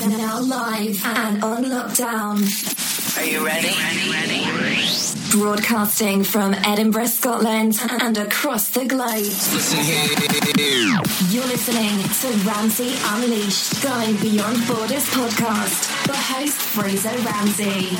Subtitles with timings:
[0.00, 3.18] Now live and on lockdown.
[3.18, 3.68] Are you ready?
[3.68, 4.86] ready, ready.
[5.30, 9.24] Broadcasting from Edinburgh, Scotland and across the globe.
[9.24, 11.00] Listen here.
[11.28, 16.06] You're listening to Ramsey Unleashed, Going Beyond Borders podcast.
[16.06, 17.96] The host, Fraser Ramsey.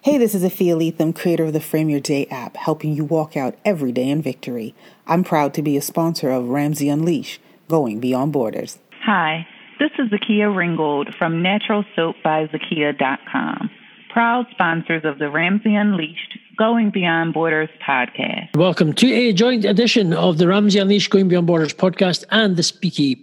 [0.00, 3.36] Hey, this is Afia Lethem, creator of the Frame Your Day app, helping you walk
[3.36, 4.74] out every day in victory.
[5.08, 8.78] I'm proud to be a sponsor of Ramsey Unleash, going beyond borders.
[9.04, 9.46] Hi,
[9.78, 13.70] this is Zakia Ringgold from NaturalSoapByZakia.com,
[14.10, 18.56] proud sponsors of the Ramsey Unleashed, Going Beyond Borders podcast.
[18.56, 22.62] Welcome to a joint edition of the Ramsey Unleashed, Going Beyond Borders podcast and the
[22.62, 23.20] Speaky,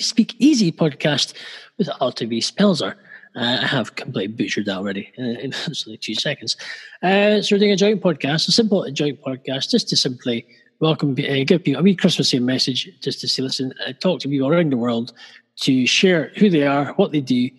[0.00, 1.34] Speak Easy podcast
[1.78, 2.96] with Altavis Pelzer.
[3.36, 5.52] Uh, I have completely butchered that already uh, in
[5.86, 6.56] only two seconds.
[7.02, 10.46] Uh, so we're doing a joint podcast, a simple joint podcast, just to simply
[10.80, 14.28] welcome, uh, give people a wee Christmas message, just to say, listen, uh, talk to
[14.28, 15.12] people around the world
[15.60, 17.50] to share who they are, what they do,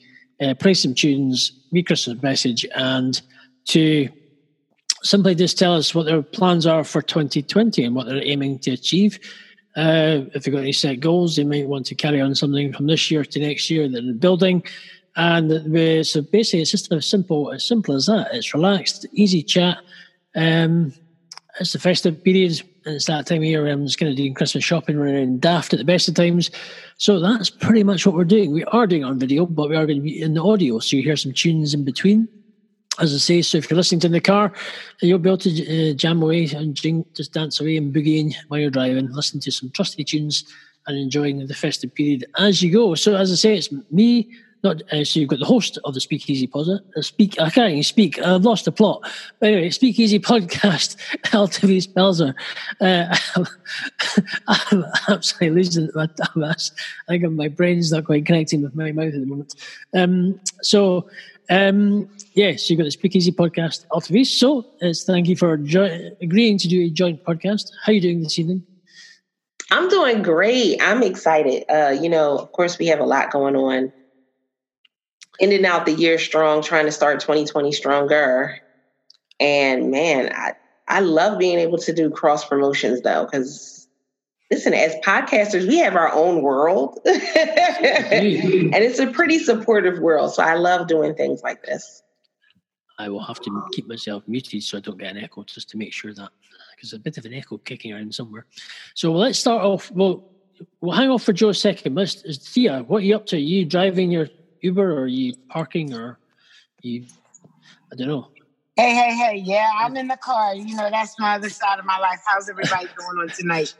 [0.42, 3.22] uh, play some tunes, wee Christmas message, and
[3.66, 4.08] to
[5.04, 8.72] simply just tell us what their plans are for 2020 and what they're aiming to
[8.72, 9.20] achieve.
[9.76, 12.88] Uh, if they've got any set goals, they might want to carry on something from
[12.88, 14.64] this year to next year that they're building.
[15.16, 18.30] And we, so basically, it's just as simple as simple as that.
[18.34, 19.78] It's relaxed, easy chat.
[20.36, 20.94] Um,
[21.60, 22.62] it's the festive period.
[22.86, 25.74] It's that time of year I'm just going to do Christmas shopping, running in daft
[25.74, 26.50] at the best of times.
[26.98, 28.52] So that's pretty much what we're doing.
[28.52, 30.80] We are doing it on video, but we are going to be in the audio.
[30.80, 32.28] So you hear some tunes in between.
[33.00, 34.52] As I say, so if you're listening to in the car,
[35.02, 38.60] you'll be able to uh, jam away and just dance away and boogie in while
[38.60, 40.44] you're driving, listen to some trusty tunes
[40.88, 42.96] and enjoying the festive period as you go.
[42.96, 44.30] So as I say, it's me,
[44.64, 46.82] not uh, so you've got the host of the Speakeasy Posit.
[46.96, 48.20] Uh, speak, I can't even speak.
[48.20, 49.02] I've lost the plot.
[49.40, 50.98] But anyway, Speakeasy podcast.
[51.28, 52.34] Altavis Pelzer.
[52.82, 53.46] Uh,
[54.72, 56.72] I'm absolutely losing my dumbass.
[57.08, 59.56] I think my brain's not quite connecting with my mouth at the moment.
[59.96, 61.10] Um, so.
[61.52, 64.24] Um, yes, you've got the Speakeasy podcast, LTV.
[64.28, 67.72] So, it's thank you for jo- agreeing to do a joint podcast.
[67.84, 68.62] How are you doing this evening?
[69.72, 70.80] I'm doing great.
[70.80, 71.66] I'm excited.
[71.68, 73.92] Uh, you know, of course, we have a lot going on
[75.40, 78.60] ending out the year strong, trying to start 2020 stronger.
[79.40, 80.54] And man, I,
[80.88, 83.88] I love being able to do cross promotions though, because
[84.52, 87.00] listen, as podcasters, we have our own world.
[87.06, 87.16] and
[88.76, 90.34] it's a pretty supportive world.
[90.34, 92.04] So I love doing things like this.
[92.98, 95.78] I will have to keep myself muted so I don't get an echo just to
[95.78, 96.30] make sure that
[96.76, 98.46] because a bit of an echo kicking around somewhere.
[98.94, 99.90] So let's start off.
[99.92, 100.26] Well,
[100.82, 101.96] we'll hang off for Joe a second.
[101.96, 103.38] Let's, Thea, what are you up to?
[103.38, 104.28] Are you driving your
[104.62, 106.20] Uber or are you parking or
[106.82, 107.06] you
[107.92, 108.28] I don't know.
[108.76, 110.56] Hey, hey, hey, yeah, I'm in the car.
[110.56, 112.20] You know, that's my other side of my life.
[112.26, 113.74] How's everybody going on tonight?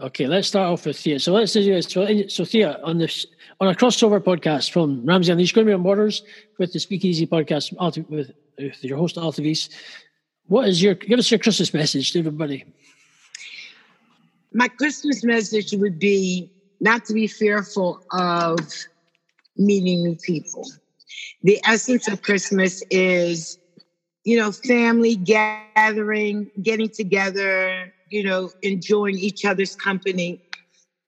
[0.00, 1.18] Okay, let's start off with Thea.
[1.18, 1.86] So let's do this.
[1.86, 3.26] So, eh, so Thea, on this
[3.60, 6.22] on a crossover podcast from Ramsey Unleashed, going on borders
[6.58, 7.72] with the Speakeasy podcast
[8.08, 9.70] with, with your host Altavis.
[10.46, 12.64] What is your give us your Christmas message to everybody?
[14.52, 18.58] My Christmas message would be not to be fearful of
[19.56, 20.66] meeting new people.
[21.42, 23.58] The essence of Christmas is,
[24.24, 28.26] you know, family gathering, getting together, you know,
[28.62, 30.40] enjoying each other's company.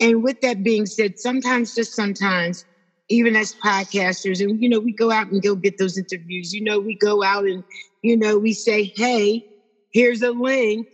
[0.00, 2.64] And with that being said, sometimes, just sometimes,
[3.08, 6.52] even as podcasters, and you know, we go out and go get those interviews.
[6.52, 7.64] You know, we go out and,
[8.02, 9.42] you know, we say, hey,
[9.90, 10.86] here's a link,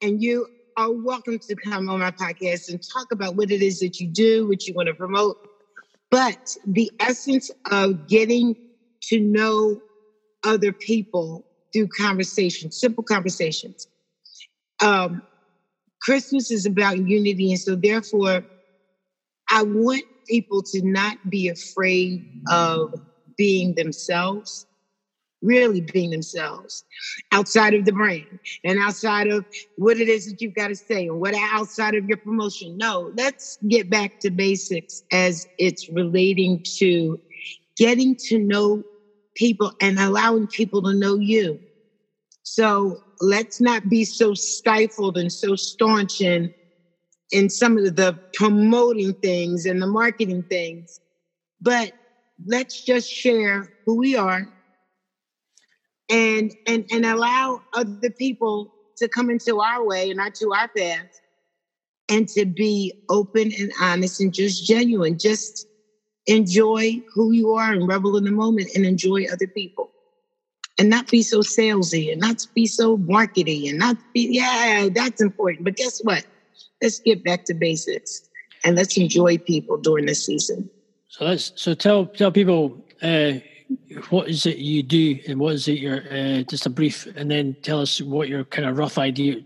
[0.00, 0.46] and you
[0.76, 4.08] are welcome to come on my podcast and talk about what it is that you
[4.08, 5.36] do, what you want to promote,
[6.10, 8.56] but the essence of getting
[9.04, 9.80] to know
[10.44, 13.86] other people through conversation, simple conversations.
[14.82, 15.22] Um,
[16.02, 17.50] Christmas is about unity.
[17.52, 18.42] And so, therefore,
[19.50, 22.94] I want people to not be afraid of
[23.36, 24.66] being themselves
[25.42, 26.84] really being themselves
[27.32, 29.46] outside of the brand and outside of
[29.76, 32.76] what it is that you've got to say and what outside of your promotion.
[32.76, 37.18] No, let's get back to basics as it's relating to
[37.76, 38.82] getting to know
[39.34, 41.60] people and allowing people to know you.
[42.42, 46.52] So let's not be so stifled and so staunch in
[47.32, 51.00] in some of the promoting things and the marketing things,
[51.60, 51.92] but
[52.46, 54.46] let's just share who we are
[56.10, 60.68] and and and allow other people to come into our way and not to our
[60.76, 61.20] path
[62.08, 65.16] and to be open and honest and just genuine.
[65.16, 65.66] Just
[66.26, 69.90] enjoy who you are and revel in the moment and enjoy other people.
[70.78, 75.20] And not be so salesy and not be so markety and not be yeah that's
[75.20, 75.64] important.
[75.64, 76.24] But guess what?
[76.82, 78.22] Let's get back to basics
[78.64, 80.70] and let's enjoy people during this season.
[81.08, 83.32] So let's so tell tell people uh,
[84.10, 87.30] what is it you do and what is it your uh, just a brief and
[87.30, 89.36] then tell us what your kind of rough idea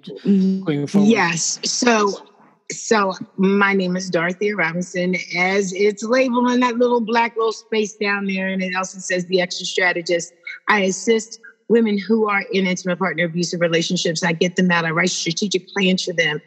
[0.65, 1.09] going forward.
[1.09, 1.59] Yes.
[1.65, 2.27] So
[2.71, 7.95] so my name is Dorothea Robinson, as it's labeled in that little black little space
[7.97, 10.33] down there, and it also says the extra strategist.
[10.69, 14.23] I assist women who are in intimate partner abusive relationships.
[14.23, 14.85] I get them out.
[14.85, 16.41] I write strategic plans for them.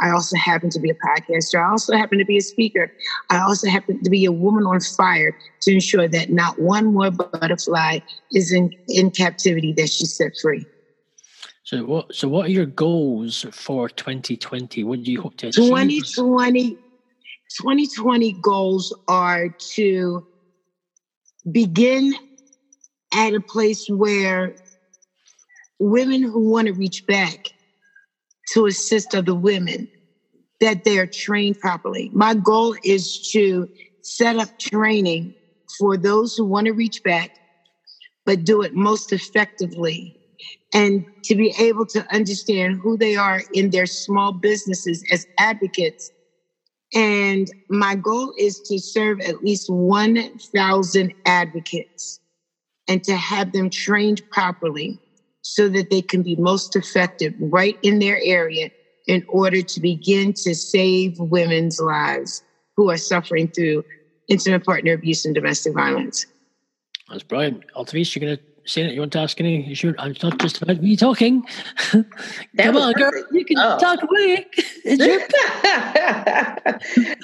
[0.00, 1.64] I also happen to be a podcaster.
[1.64, 2.92] I also happen to be a speaker.
[3.30, 7.10] I also happen to be a woman on fire to ensure that not one more
[7.10, 8.00] butterfly
[8.32, 10.66] is in, in captivity that she's set free.
[11.64, 12.14] So what?
[12.14, 14.84] So what are your goals for 2020?
[14.84, 15.68] What do you hope to achieve?
[15.68, 16.70] 2020,
[17.60, 20.26] 2020 goals are to
[21.50, 22.14] begin
[23.12, 24.54] at a place where
[25.78, 27.48] women who want to reach back
[28.52, 29.88] to assist other women
[30.60, 32.10] that they are trained properly.
[32.12, 33.68] My goal is to
[34.02, 35.34] set up training
[35.78, 37.30] for those who want to reach back,
[38.24, 40.14] but do it most effectively.
[40.72, 46.12] And to be able to understand who they are in their small businesses as advocates.
[46.94, 52.20] And my goal is to serve at least 1,000 advocates
[52.86, 54.98] and to have them trained properly
[55.48, 58.70] so that they can be most effective right in their area
[59.06, 62.42] in order to begin to save women's lives
[62.76, 63.82] who are suffering through
[64.28, 66.26] intimate partner abuse and domestic violence.
[67.08, 67.64] That's brilliant.
[67.74, 68.92] Altavis, you're going to say it?
[68.92, 69.74] You want to ask any?
[69.74, 71.42] Sure, I'm not just about me talking.
[71.92, 73.10] Come on, girl.
[73.32, 73.78] You can oh.
[73.78, 74.44] talk away.
[74.84, 75.20] Your-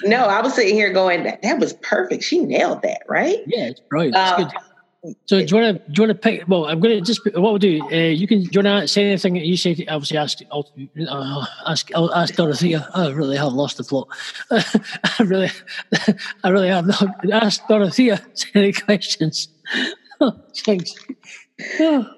[0.04, 2.24] no, I was sitting here going, that, that was perfect.
[2.24, 3.40] She nailed that, right?
[3.46, 4.16] Yeah, it's brilliant.
[4.16, 4.48] It's uh, good.
[5.26, 6.48] So do you want to do you want to pick?
[6.48, 7.82] Well, I'm going to just what we'll do.
[7.92, 9.84] Uh, you can do you want to say anything that you say?
[9.88, 12.88] Obviously, ask uh, ask I'll ask Dorothea.
[12.94, 14.08] I really have lost the plot.
[14.50, 15.50] I really,
[16.42, 18.24] I really have not asked Dorothea
[18.54, 19.48] any questions.
[20.56, 20.94] thanks.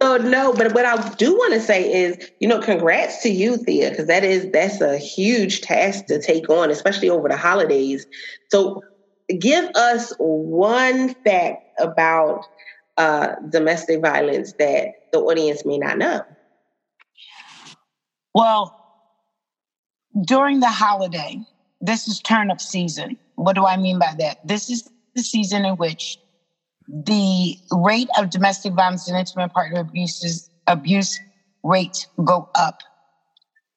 [0.01, 3.59] Oh no, but what I do want to say is, you know, congrats to you,
[3.59, 8.07] Thea, because that is that's a huge task to take on, especially over the holidays.
[8.49, 8.83] So,
[9.39, 12.47] give us one fact about
[12.97, 16.23] uh, domestic violence that the audience may not know?
[18.35, 18.77] Well,
[20.25, 21.41] during the holiday,
[21.81, 23.17] this is turnip season.
[23.35, 24.47] What do I mean by that?
[24.47, 26.19] This is the season in which
[26.89, 31.19] the rate of domestic violence and intimate partner abuses, abuse
[31.63, 32.81] rates go up.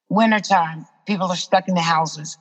[0.10, 2.38] Wintertime, people are stuck in the houses.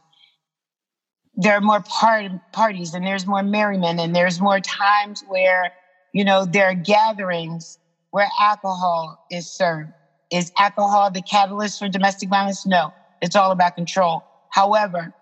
[1.35, 5.73] There are more part- parties and there's more merriment and there's more times where
[6.13, 7.79] you know, there are gatherings
[8.11, 9.93] where alcohol is served.
[10.31, 12.67] Is alcohol the catalyst for domestic violence?
[12.67, 14.25] No, it's all about control.
[14.51, 15.13] However,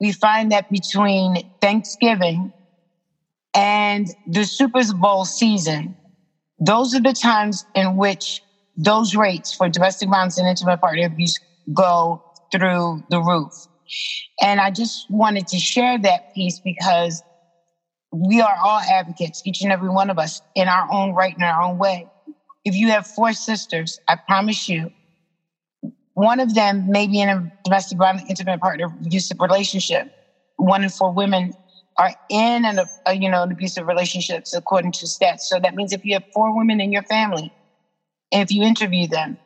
[0.00, 2.52] we find that between Thanksgiving
[3.54, 5.96] and the Super Bowl season,
[6.58, 8.42] those are the times in which
[8.76, 11.38] those rates for domestic violence and intimate partner abuse
[11.74, 12.22] go
[12.52, 13.52] through the roof.
[14.42, 17.22] And I just wanted to share that piece because
[18.12, 21.42] we are all advocates, each and every one of us, in our own right, in
[21.42, 22.06] our own way.
[22.64, 24.90] If you have four sisters, I promise you,
[26.14, 30.08] one of them may be in a domestic violence, intimate partner abusive relationship.
[30.56, 31.52] One in four women
[31.98, 35.40] are in an, a, you know, an abusive relationships according to stats.
[35.40, 37.52] So that means if you have four women in your family,
[38.32, 39.38] and if you interview them,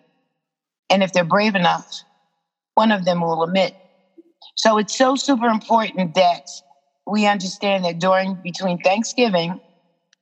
[0.91, 1.87] and if they're brave enough,
[2.75, 3.75] one of them will admit.
[4.57, 6.43] So it's so super important that
[7.07, 9.61] we understand that during between Thanksgiving,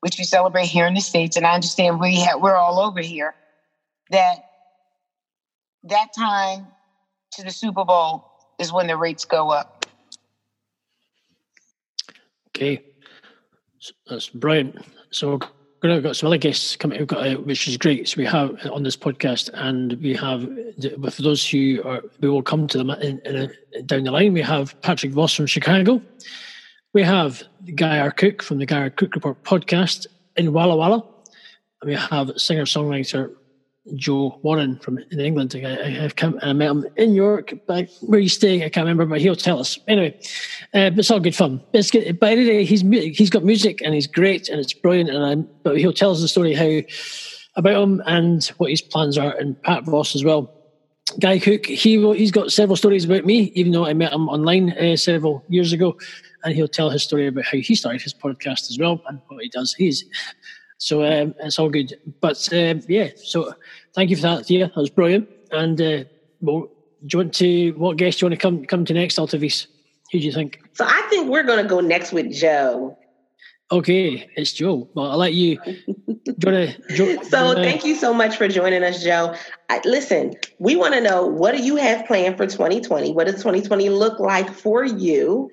[0.00, 3.00] which we celebrate here in the states, and I understand we have, we're all over
[3.00, 3.34] here,
[4.10, 4.44] that
[5.84, 6.66] that time
[7.32, 8.24] to the Super Bowl
[8.58, 9.86] is when the rates go up.
[12.48, 12.82] Okay,
[14.08, 14.84] that's brilliant.
[15.10, 15.40] So
[15.82, 18.08] we've got some other guests coming, We've uh, which is great.
[18.08, 20.42] So we have on this podcast, and we have
[21.12, 24.32] for those who are, we will come to them in, in a, down the line.
[24.32, 26.02] We have Patrick Voss from Chicago.
[26.94, 27.42] We have
[27.74, 28.10] Guy R.
[28.10, 28.90] Cook from the Guy R.
[28.90, 30.06] Cook Report podcast
[30.36, 31.02] in Walla Walla.
[31.80, 33.32] And we have singer songwriter
[33.94, 35.54] Joe Warren from in England.
[35.56, 38.68] I, I have come and I met him in York, but where he's staying, I
[38.68, 39.78] can't remember, but he'll tell us.
[39.88, 40.14] Anyway,
[40.74, 41.62] uh, but it's all good fun.
[41.72, 42.20] It's good.
[42.20, 45.08] By the way, he's he's got music and he's great and it's brilliant.
[45.08, 46.82] And I, but he'll tell us the story how
[47.56, 49.34] about him and what his plans are.
[49.38, 50.52] And Pat Voss as well.
[51.18, 54.72] Guy Cook, he he's got several stories about me, even though I met him online
[54.72, 55.96] uh, several years ago
[56.44, 59.42] and he'll tell his story about how he started his podcast as well and what
[59.42, 59.74] he does.
[59.74, 60.04] He's
[60.78, 61.94] so um, it's all good.
[62.20, 63.54] But um, yeah, so
[63.94, 64.50] thank you for that.
[64.50, 65.28] Yeah, that was brilliant.
[65.52, 66.04] And uh,
[66.40, 66.68] well,
[67.06, 69.66] do you want to what guest do you want to come come to next, Altavis?
[70.10, 70.60] Who do you think?
[70.74, 72.98] So I think we're going to go next with Joe.
[73.72, 74.86] Okay, it's Joe.
[74.92, 75.58] Well, I'll let you.
[76.44, 76.74] Wanna,
[77.30, 79.34] So thank you so much for joining us, Joe.
[79.70, 83.12] I, listen, we want to know what do you have planned for 2020?
[83.12, 85.50] What does 2020 look like for you?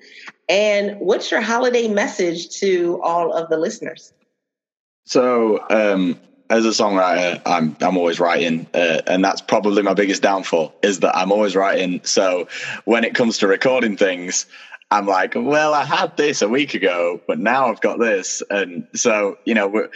[0.50, 4.12] And what's your holiday message to all of the listeners?
[5.04, 6.18] So, um,
[6.50, 11.00] as a songwriter, I'm I'm always writing, uh, and that's probably my biggest downfall is
[11.00, 12.00] that I'm always writing.
[12.02, 12.48] So,
[12.84, 14.46] when it comes to recording things,
[14.90, 18.88] I'm like, well, I had this a week ago, but now I've got this, and
[18.92, 19.88] so you know,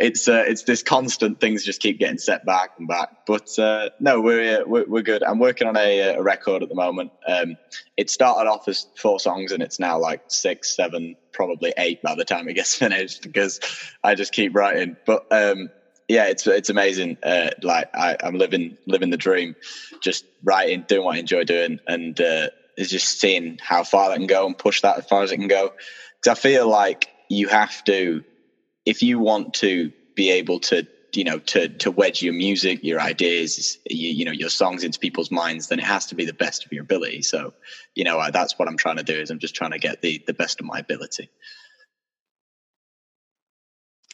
[0.00, 3.26] it's uh, it's this constant things just keep getting set back and back.
[3.26, 5.22] But uh, no, we're, uh, we're we're good.
[5.22, 7.12] I'm working on a, a record at the moment.
[7.28, 7.58] Um,
[7.98, 12.14] it started off as four songs, and it's now like six, seven, probably eight by
[12.14, 13.60] the time it gets finished because
[14.02, 14.96] I just keep writing.
[15.04, 15.68] But um,
[16.08, 17.18] yeah, it's it's amazing.
[17.22, 19.54] Uh, like I, I'm living living the dream,
[20.02, 24.16] just writing, doing what I enjoy doing, and uh, is just seeing how far that
[24.16, 25.74] can go and push that as far as it can go.
[26.22, 28.24] Because I feel like you have to,
[28.90, 33.00] if you want to be able to, you know, to to wedge your music, your
[33.00, 36.32] ideas, you, you know, your songs into people's minds, then it has to be the
[36.32, 37.22] best of your ability.
[37.22, 37.54] So,
[37.94, 39.14] you know, I, that's what I'm trying to do.
[39.14, 41.30] Is I'm just trying to get the the best of my ability.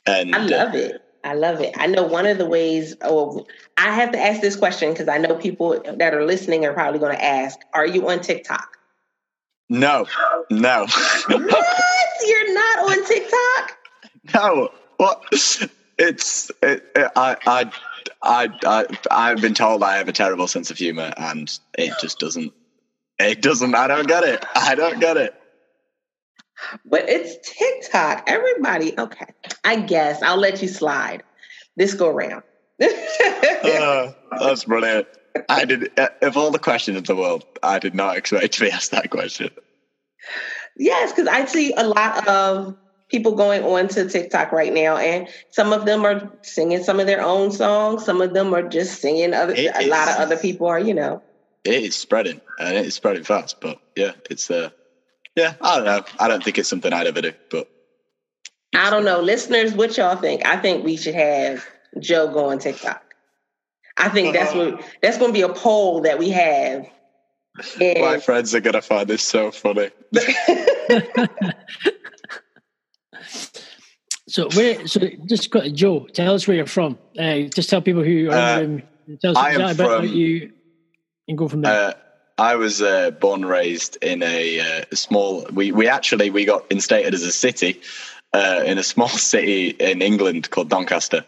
[0.04, 1.02] And I love uh, it.
[1.24, 1.74] I love it.
[1.78, 3.46] I know one of the ways, oh,
[3.78, 7.00] I have to ask this question because I know people that are listening are probably
[7.00, 8.76] going to ask Are you on TikTok?
[9.68, 10.06] No,
[10.50, 10.86] no,
[11.28, 11.66] what?
[12.24, 13.75] You're not on TikTok?
[14.34, 14.70] No.
[14.98, 15.22] What?
[15.98, 17.70] It's it, it, I I
[18.22, 22.18] I I I've been told I have a terrible sense of humor, and it just
[22.18, 22.52] doesn't.
[23.18, 23.74] It doesn't.
[23.74, 24.44] I don't get it.
[24.54, 25.34] I don't get it.
[26.84, 28.24] But it's TikTok.
[28.26, 29.26] Everybody, okay.
[29.64, 31.22] I guess I'll let you slide
[31.76, 32.42] this go round.
[33.64, 35.06] Uh, that's brilliant.
[35.48, 35.98] I did.
[35.98, 38.90] uh, Of all the questions in the world, I did not expect to be asked
[38.92, 39.50] that question.
[40.76, 42.76] yes, because I see a lot of
[43.08, 47.06] people going on to TikTok right now, and some of them are singing some of
[47.06, 48.04] their own songs.
[48.04, 49.54] Some of them are just singing other.
[49.54, 51.22] It a lot of other people are, you know.
[51.64, 53.60] It is spreading, and it is spreading fast.
[53.60, 54.70] But yeah, it's uh,
[55.34, 55.54] yeah.
[55.60, 56.04] I don't know.
[56.18, 57.32] I don't think it's something I'd ever do.
[57.50, 57.68] But
[58.74, 60.44] I don't know, listeners, what y'all think?
[60.46, 61.64] I think we should have
[61.98, 63.02] Joe go on TikTok.
[63.96, 66.86] I think that's what that's going to be a poll that we have.
[67.80, 69.90] my friends are gonna find this so funny.
[74.36, 74.86] So where?
[74.86, 76.00] So just got Joe.
[76.12, 76.98] Tell us where you're from.
[77.18, 78.60] Uh, just tell people who you are.
[78.60, 78.82] Um,
[79.18, 80.52] tell us I am about from- you,
[81.26, 81.88] and go from there.
[81.88, 81.92] Uh,
[82.36, 85.46] I was uh, born and raised in a uh, small.
[85.50, 87.80] We we actually we got instated as a city
[88.34, 91.24] uh, in a small city in England called Doncaster.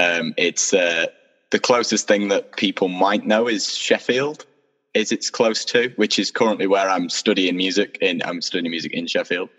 [0.00, 1.06] Um, it's uh,
[1.52, 4.44] the closest thing that people might know is Sheffield.
[4.92, 7.98] Is it's close to, which is currently where I'm studying music.
[8.00, 9.50] In I'm studying music in Sheffield,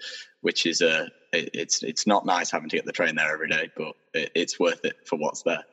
[0.41, 3.47] which is uh, it, it's it's not nice having to get the train there every
[3.47, 5.63] day, but it, it's worth it for what's there.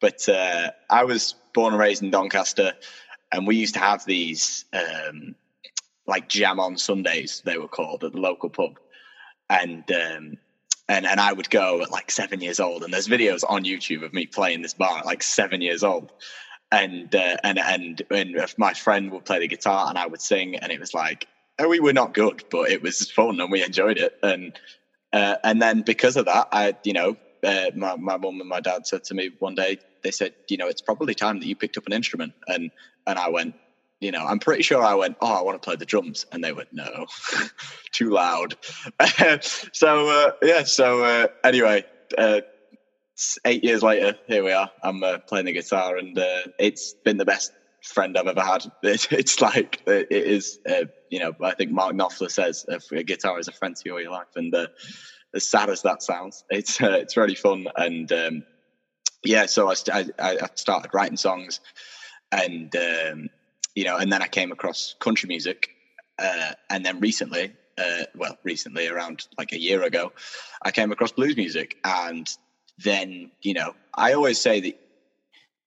[0.00, 2.74] But uh, I was born and raised in Doncaster
[3.32, 5.34] and we used to have these um,
[6.06, 8.78] like jam on Sundays they were called at the local pub,
[9.50, 10.38] and um,
[10.88, 14.04] and and I would go at like seven years old, and there's videos on YouTube
[14.04, 16.12] of me playing this bar at like seven years old,
[16.70, 20.56] and uh, and and and my friend would play the guitar and I would sing,
[20.56, 21.26] and it was like
[21.58, 24.58] oh, we were not good, but it was fun and we enjoyed it, and
[25.16, 27.16] uh, and then because of that, I you know.
[27.44, 29.78] Uh, my my mum and my dad said to me one day.
[30.02, 32.70] They said, "You know, it's probably time that you picked up an instrument." And
[33.06, 33.54] and I went,
[34.00, 36.26] you know, I'm pretty sure I went, oh, I want to play the drums.
[36.32, 37.06] And they went, no,
[37.92, 38.56] too loud.
[39.72, 41.84] so, uh, yeah, so uh, anyway,
[42.18, 42.40] uh,
[43.44, 44.70] eight years later, here we are.
[44.82, 46.18] I'm uh, playing the guitar, and
[46.58, 47.52] it's been the best
[47.82, 48.64] friend I've ever had.
[48.82, 53.02] It, it's like, it it is, uh, you know, I think Mark Knopfler says a
[53.02, 54.28] guitar is a friend to you all your life.
[54.36, 54.66] And uh,
[55.34, 57.66] as sad as that sounds, it's, uh, it's really fun.
[57.76, 58.44] And um,
[59.24, 61.60] yeah, so I, st- I, I started writing songs
[62.32, 63.28] and um,
[63.74, 65.68] you know, and then I came across country music,
[66.18, 70.12] uh, and then recently, uh, well, recently around like a year ago,
[70.62, 72.28] I came across blues music, and
[72.78, 74.80] then you know, I always say that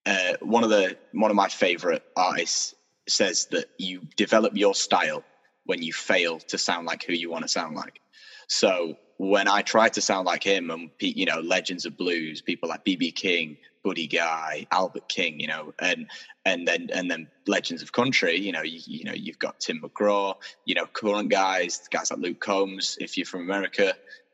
[0.05, 2.75] uh, one of the one of my favorite artists
[3.07, 5.23] says that you develop your style
[5.65, 7.99] when you fail to sound like who you want to sound like.
[8.47, 12.69] So when I try to sound like him and you know legends of blues, people
[12.69, 16.07] like BB King, Buddy Guy, Albert King, you know, and
[16.45, 19.81] and then and then legends of country, you know, you, you know you've got Tim
[19.81, 22.97] McGraw, you know, current guys, guys like Luke Combs.
[22.99, 23.93] If you're from America,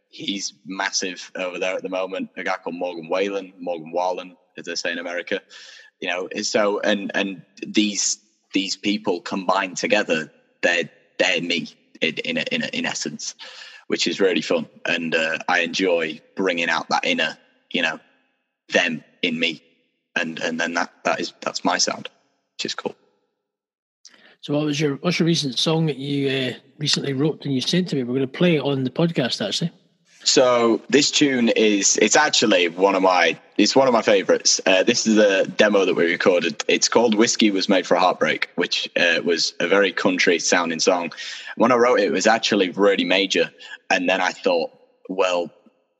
[0.10, 2.30] he's massive over there at the moment.
[2.38, 5.42] A guy called Morgan Whalen, Morgan Wallen, as they say in America,
[6.00, 6.30] you know.
[6.42, 8.20] So and and these
[8.54, 10.32] these people combined together,
[10.62, 11.68] they're they're me
[12.02, 13.36] in in, in, in essence,
[13.88, 17.38] which is really fun, and uh, I enjoy bringing out that inner,
[17.72, 18.00] you know,
[18.70, 19.62] them in me,
[20.16, 22.10] and and then that that is that's my sound,
[22.58, 22.96] which is cool.
[24.42, 27.62] So, what was your what's your recent song that you uh, recently wrote and you
[27.62, 28.04] sent to me?
[28.04, 29.72] We're going to play it on the podcast, actually.
[30.26, 34.60] So this tune is it's actually one of my it's one of my favorites.
[34.66, 36.64] Uh, this is a demo that we recorded.
[36.68, 41.14] It's called "Whiskey Was Made for Heartbreak," which uh, was a very country sounding song.
[41.58, 43.52] When I wrote it, it was actually really major,
[43.92, 44.72] and then I thought,
[45.08, 45.52] well,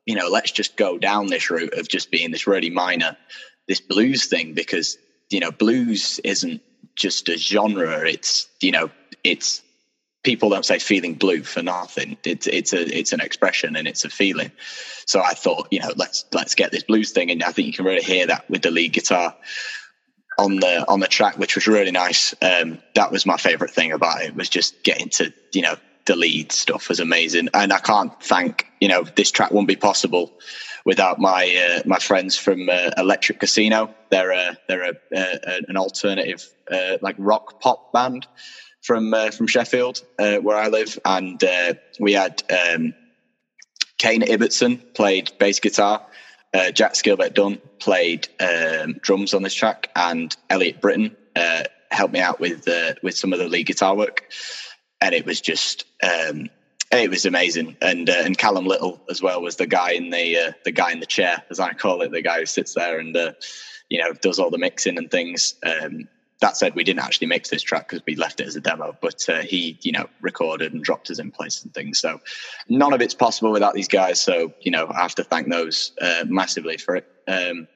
[0.08, 3.16] you know, let's just go down this route of just being this really minor,
[3.68, 4.98] this blues thing because
[5.30, 6.62] you know blues isn't
[6.96, 8.10] just a genre.
[8.10, 8.90] It's you know,
[9.24, 9.62] it's
[10.26, 12.18] people don't say feeling blue for nothing.
[12.26, 14.52] It's it's a it's an expression and it's a feeling.
[15.06, 17.74] So I thought, you know, let's let's get this blues thing, and I think you
[17.74, 19.34] can really hear that with the lead guitar
[20.38, 22.36] on the on the track, which was really nice.
[22.42, 26.16] Um, that was my favorite thing about it was just getting to you know the
[26.16, 30.34] lead stuff was amazing, and I can't thank you know this track wouldn't be possible
[30.86, 33.94] without my uh, my friends from uh, Electric Casino.
[34.10, 38.28] They're a, they're a, a, an alternative uh, like rock pop band
[38.86, 42.94] from uh, from Sheffield uh, where I live, and uh, we had um,
[43.98, 46.06] Kane Ibbotson played bass guitar.
[46.74, 51.14] Jack Skilbert Dunn played um, drums on this track, and Elliot Britton
[51.92, 52.70] helped me out with
[53.04, 54.32] with some of the lead guitar work,
[55.02, 56.50] and it was just um,
[56.92, 60.38] it was amazing, and uh, and Callum Little as well was the guy in the
[60.38, 63.00] uh, the guy in the chair, as I call it, the guy who sits there
[63.00, 63.34] and uh,
[63.90, 65.56] you know does all the mixing and things.
[65.66, 66.08] Um,
[66.42, 68.96] that said, we didn't actually mix this track because we left it as a demo,
[69.02, 72.00] but uh, he you know recorded and dropped us in place and things.
[72.00, 72.20] So
[72.68, 74.20] none of it's possible without these guys.
[74.20, 77.08] So you know I have to thank those uh, massively for it.
[77.28, 77.68] Um,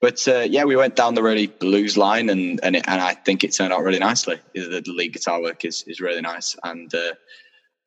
[0.00, 3.14] but uh, yeah, we went down the really blues line, and and, it, and I
[3.14, 4.38] think it turned out really nicely.
[4.54, 6.94] The, lead guitar work is is really nice, and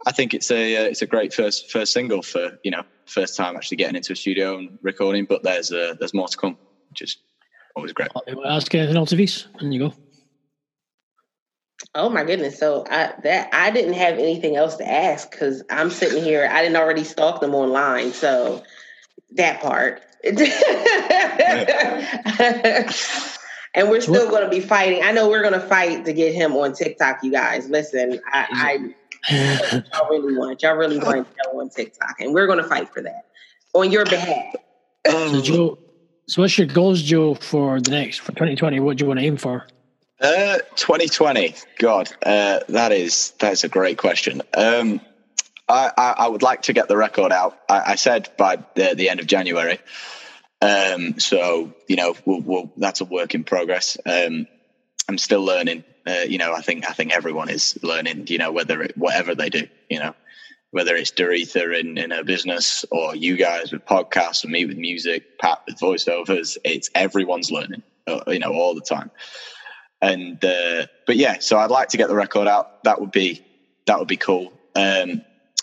[0.05, 3.35] I think it's a uh, it's a great first first single for you know first
[3.35, 5.25] time actually getting into a studio and recording.
[5.25, 6.57] But there's uh, there's more to come,
[6.89, 7.17] which is
[7.75, 8.09] Oh, always great.
[8.45, 9.93] Ask uh, anything else, Avis, and you go.
[11.95, 12.59] Oh my goodness!
[12.59, 16.47] So I that I didn't have anything else to ask because I'm sitting here.
[16.49, 18.63] I didn't already stalk them online, so
[19.31, 20.01] that part.
[20.23, 20.29] and
[23.89, 25.01] we're still going to be fighting.
[25.01, 27.23] I know we're going to fight to get him on TikTok.
[27.23, 28.19] You guys, listen.
[28.27, 28.93] I, I
[29.93, 30.61] y'all really want.
[30.61, 33.27] Y'all really want Joe on TikTok, and we're going to fight for that
[33.73, 34.55] on your behalf.
[35.07, 35.79] so, Joe,
[36.29, 38.79] so what's your goals, Joe, for the next for 2020?
[38.79, 39.65] What do you want to aim for?
[40.21, 41.55] Uh, 2020.
[41.79, 44.43] God, uh, that is that is a great question.
[44.53, 45.01] Um,
[45.67, 47.57] I, I, I, would like to get the record out.
[47.67, 49.79] I, I said by the, the, end of January.
[50.61, 53.97] Um, so you know, we'll, we'll, that's a work in progress.
[54.05, 54.45] Um,
[55.07, 55.83] I'm still learning.
[56.05, 58.27] Uh, you know, I think I think everyone is learning.
[58.27, 60.13] You know, whether it, whatever they do, you know,
[60.71, 64.77] whether it's Doretha in in a business or you guys with podcasts or me with
[64.77, 67.83] music, Pat with voiceovers, it's everyone's learning.
[68.07, 69.11] Uh, you know, all the time.
[70.01, 72.83] And uh, but yeah, so I'd like to get the record out.
[72.83, 73.43] That would be
[73.85, 74.53] that would be cool.
[74.75, 75.21] Um,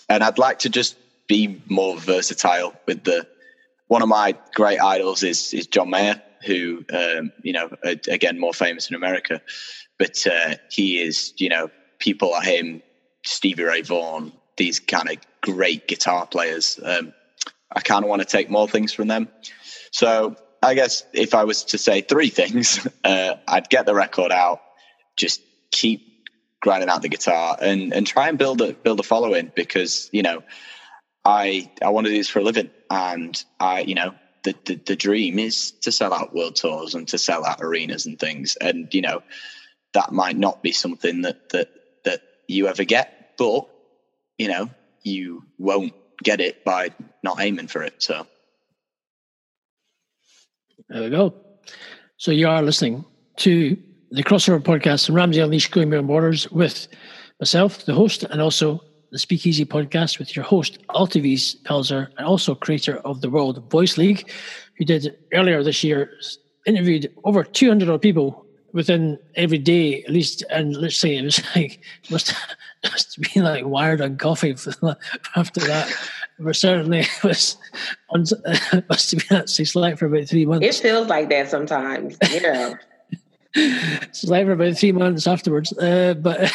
[0.09, 3.27] and I'd like to just be more versatile with the.
[3.89, 7.71] One of my great idols is is John Mayer who, um, you know,
[8.09, 9.43] again, more famous in America.
[9.99, 12.83] But uh, he is, you know, people like him,
[13.25, 16.79] Stevie Ray Vaughan, these kind of great guitar players.
[16.83, 17.13] Um,
[17.71, 19.29] I kind of want to take more things from them.
[19.91, 24.33] So I guess if I was to say three things, uh, I'd get the record
[24.33, 24.61] out,
[25.17, 25.41] just
[25.71, 26.03] keep
[26.61, 30.23] grinding out the guitar, and and try and build a build a following because you
[30.23, 30.43] know
[31.25, 34.15] I I want to do this for a living, and I you know
[34.45, 38.07] the, the, the dream is to sell out world tours and to sell out arenas
[38.07, 38.57] and things.
[38.57, 39.23] And you know
[39.93, 41.69] that might not be something that that
[42.05, 43.69] that you ever get, but
[44.39, 44.71] you know
[45.03, 46.91] you won't get it by
[47.23, 47.95] not aiming for it.
[48.03, 48.27] So
[50.89, 51.35] there we go.
[52.17, 53.05] So you are listening
[53.39, 53.77] to
[54.11, 56.89] the crossover podcast and Ramsey Unleashed Going Beyond Borders with
[57.41, 62.55] myself, the host, and also the Speakeasy podcast with your host, Altavis Pelzer, and also
[62.55, 64.31] creator of the World Voice League,
[64.79, 66.13] who did earlier this year,
[66.67, 70.45] interviewed over 200 people within every day, at least.
[70.51, 72.35] And let's say it was like, must,
[72.85, 74.51] must be like wired on coffee
[75.37, 75.93] after that.
[76.39, 77.57] But certainly it was,
[78.11, 78.21] on,
[78.89, 80.67] must have been actually slept for about three months.
[80.67, 82.75] It feels like that sometimes, yeah.
[84.13, 85.73] slept for about three months afterwards.
[85.79, 86.53] Uh, but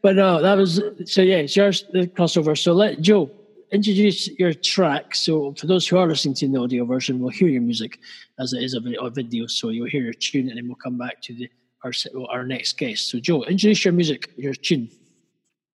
[0.00, 1.20] but no, that was so.
[1.20, 2.56] Yeah, it's yours the crossover.
[2.56, 3.30] So let Joe
[3.70, 5.14] introduce your track.
[5.14, 7.98] So for those who are listening to the audio version, we'll hear your music
[8.38, 9.46] as it is a video.
[9.46, 11.48] So you'll hear your tune, and then we'll come back to the
[11.84, 11.92] our
[12.30, 13.10] our next guest.
[13.10, 14.88] So Joe, introduce your music, your tune.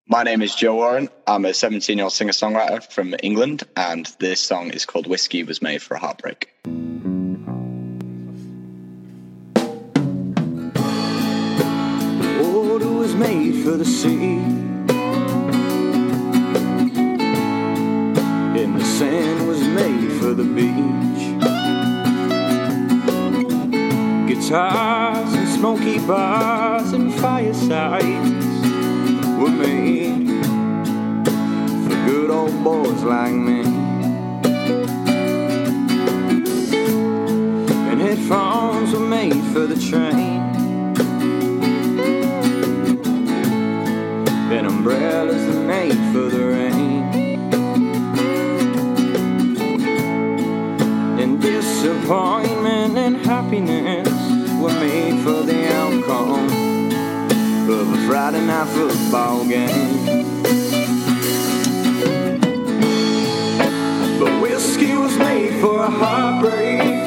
[0.08, 1.08] My name is Joe Warren.
[1.28, 5.44] I'm a 17 year old singer songwriter from England, and this song is called Whiskey
[5.44, 6.50] Was Made for a Heartbreak.
[12.80, 14.69] water was made for the sea.
[19.00, 21.22] Sand was made for the beach.
[24.28, 28.44] Guitars and smoky bars and firesides
[29.40, 30.44] were made
[31.82, 33.62] for good old boys like me.
[37.88, 40.40] And headphones were made for the train.
[44.52, 46.79] and umbrellas are made for the rain.
[51.82, 54.06] Disappointment and happiness
[54.60, 56.46] were made for the outcome
[57.70, 60.04] of a Friday night football game.
[64.18, 66.99] But whiskey was made for a heartbreak.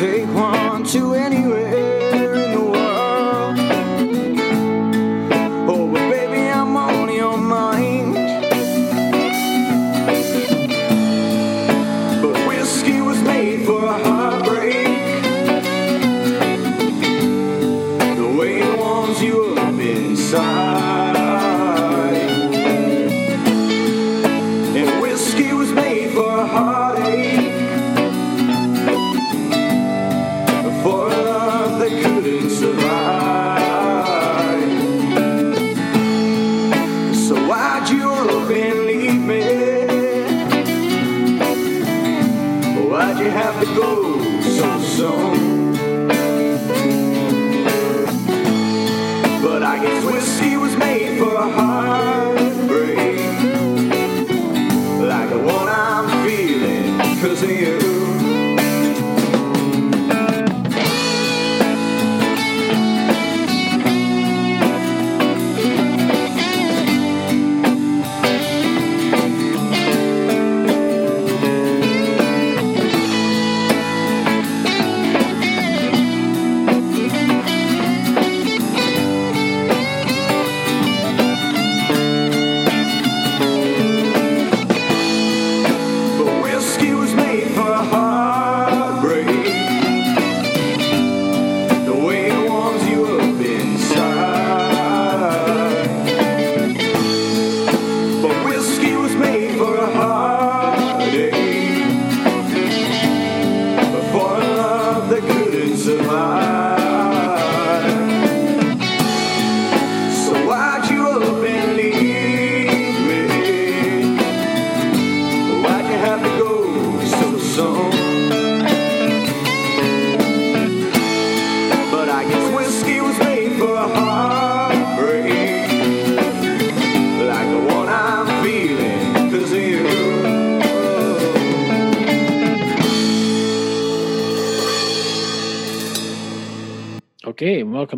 [0.00, 1.69] Take one to anywhere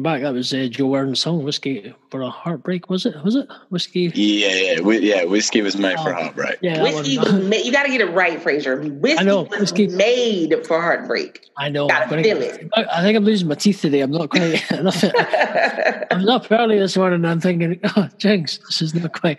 [0.03, 0.23] back.
[0.23, 1.95] That was uh, Joe Warren's song, Whiskey
[2.33, 3.15] Heartbreak, was it?
[3.25, 3.49] Was it?
[3.69, 4.11] Whiskey?
[4.15, 5.25] Yeah, yeah, whi- yeah.
[5.25, 6.15] Whiskey was made for oh.
[6.15, 6.59] heartbreak.
[6.61, 8.81] Yeah, Whiskey was made, you got to get it right, Fraser.
[8.83, 11.49] Whiskey I know, was whiskey- made for heartbreak.
[11.57, 11.87] I know.
[11.87, 12.69] Gotta I'm gonna- feel it.
[12.75, 14.01] I I think I'm losing my teeth today.
[14.01, 15.05] I'm not quite enough.
[16.11, 19.39] I'm up early this morning I'm thinking, oh, jinx, this is not quite.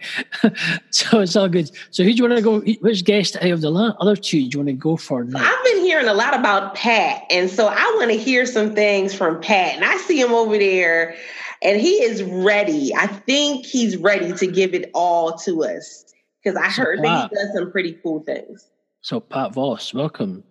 [0.89, 1.71] so it's all good.
[1.91, 2.59] So who do you want to go?
[2.81, 5.39] Which guest out of the other two do you want to go for now?
[5.39, 9.13] I've been hearing a lot about Pat, and so I want to hear some things
[9.13, 9.75] from Pat.
[9.75, 11.15] And I see him over there,
[11.63, 12.93] and he is ready.
[12.95, 16.05] I think he's ready to give it all to us
[16.43, 18.67] because I So heard Pat- that he does some pretty cool things.
[19.01, 20.43] So Pat Voss, welcome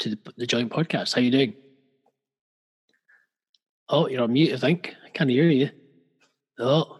[0.00, 1.14] to the, the joint podcast.
[1.14, 1.54] How you doing?
[3.88, 4.94] Oh, you're on mute, I think.
[5.04, 5.70] I can't hear you.
[6.58, 6.98] Oh,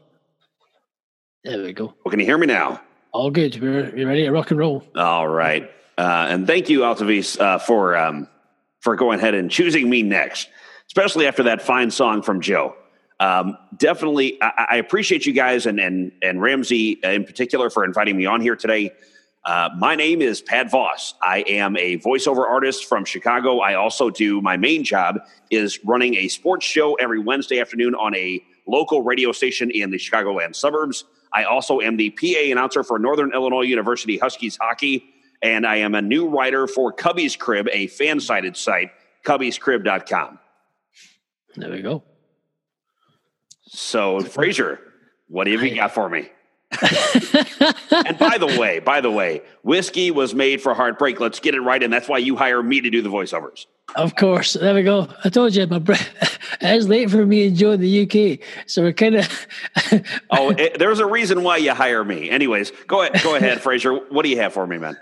[1.45, 1.95] there we go.
[2.05, 2.81] Well, can you hear me now?
[3.13, 3.61] All good.
[3.61, 4.83] We're, we're ready to rock and roll.
[4.97, 5.71] All right.
[5.97, 8.29] Uh, and thank you, Altavis, uh, for um,
[8.81, 10.49] for going ahead and choosing me next.
[10.89, 12.75] especially after that fine song from Joe.
[13.25, 18.19] Um, definitely, I, I appreciate you guys and and and Ramsey in particular for inviting
[18.19, 18.93] me on here today.
[19.47, 21.15] Uh, my name is Pat Voss.
[21.23, 23.61] I am a voiceover artist from Chicago.
[23.61, 28.15] I also do my main job is running a sports show every Wednesday afternoon on
[28.15, 31.05] a local radio station in the Chicagoland suburbs.
[31.33, 35.03] I also am the PA announcer for Northern Illinois University Huskies hockey,
[35.43, 38.91] and I am a new writer for Cubbies Crib, a FanSided site,
[39.25, 40.39] cubbiescrib.com.
[41.57, 42.03] There we go.
[43.75, 44.79] So, Fraser,
[45.27, 46.29] what have you got for me?
[46.81, 51.19] and by the way, by the way, whiskey was made for heartbreak.
[51.19, 53.67] Let's get it right, and that's why you hire me to do the voiceovers.
[53.97, 55.09] Of course, there we go.
[55.25, 55.97] I told you, my bro-
[56.61, 59.47] it's late for me and Joe in the UK, so we're kind of.
[60.31, 62.31] oh, it, there's a reason why you hire me.
[62.31, 63.95] Anyways, go ahead, go ahead, Fraser.
[63.95, 64.97] What do you have for me, man?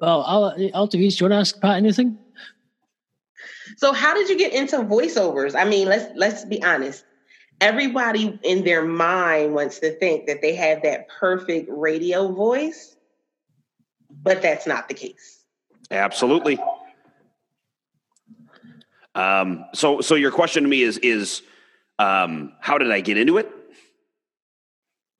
[0.00, 1.18] Well, I'll, I'll do each.
[1.18, 2.18] Do you want to ask Pat anything?
[3.76, 5.56] So, how did you get into voiceovers?
[5.56, 7.04] I mean, let's let's be honest
[7.62, 12.96] everybody in their mind wants to think that they have that perfect radio voice,
[14.10, 15.44] but that's not the case.
[15.90, 16.58] Absolutely.
[19.14, 21.42] Um, so, so your question to me is is
[21.98, 23.50] um, how did I get into it?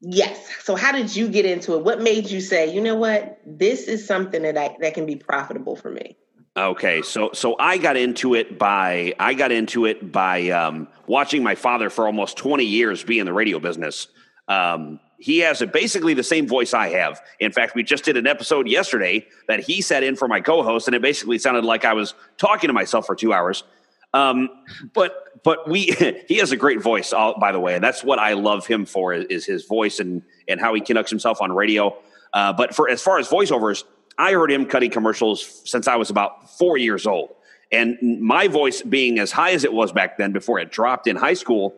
[0.01, 0.49] Yes.
[0.63, 1.85] So, how did you get into it?
[1.85, 5.15] What made you say, you know what, this is something that I, that can be
[5.15, 6.17] profitable for me?
[6.55, 11.43] Okay, so so I got into it by I got into it by um, watching
[11.43, 14.09] my father for almost twenty years be in the radio business.
[14.49, 17.23] Um, he has a, basically the same voice I have.
[17.41, 20.88] In fact, we just did an episode yesterday that he sat in for my co-host,
[20.88, 23.65] and it basically sounded like I was talking to myself for two hours.
[24.12, 24.51] Um,
[24.93, 25.85] but but we
[26.29, 28.85] he has a great voice, all, by the way, and that's what I love him
[28.85, 31.97] for is, is his voice and and how he conducts himself on radio.
[32.35, 33.85] Uh, but for as far as voiceovers,
[34.18, 37.35] I heard him cutting commercials since I was about four years old.
[37.70, 41.16] And my voice being as high as it was back then before it dropped in
[41.16, 41.75] high school,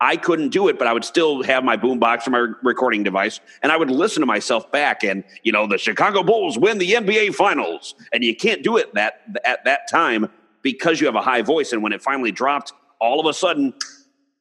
[0.00, 3.40] I couldn't do it, but I would still have my boombox or my recording device,
[3.62, 5.04] and I would listen to myself back.
[5.04, 8.92] And you know, the Chicago Bulls win the NBA Finals, and you can't do it
[8.94, 10.28] that at that time
[10.60, 11.72] because you have a high voice.
[11.72, 13.72] And when it finally dropped, all of a sudden,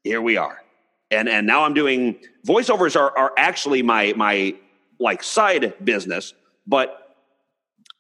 [0.03, 0.62] here we are.
[1.10, 4.55] And and now I'm doing voiceovers are are actually my my
[4.99, 6.34] like side business,
[6.67, 7.05] but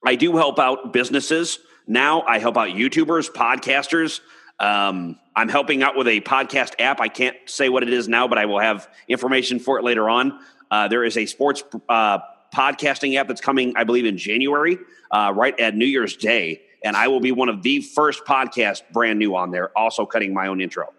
[0.05, 2.21] I do help out businesses now.
[2.21, 4.21] I help out YouTubers, podcasters.
[4.59, 7.01] Um, I'm helping out with a podcast app.
[7.01, 10.09] I can't say what it is now, but I will have information for it later
[10.09, 10.39] on.
[10.71, 12.19] Uh, there is a sports uh,
[12.53, 14.77] podcasting app that's coming, I believe, in January,
[15.11, 16.61] uh, right at New Year's Day.
[16.83, 20.33] And I will be one of the first podcasts brand new on there, also cutting
[20.33, 20.93] my own intro.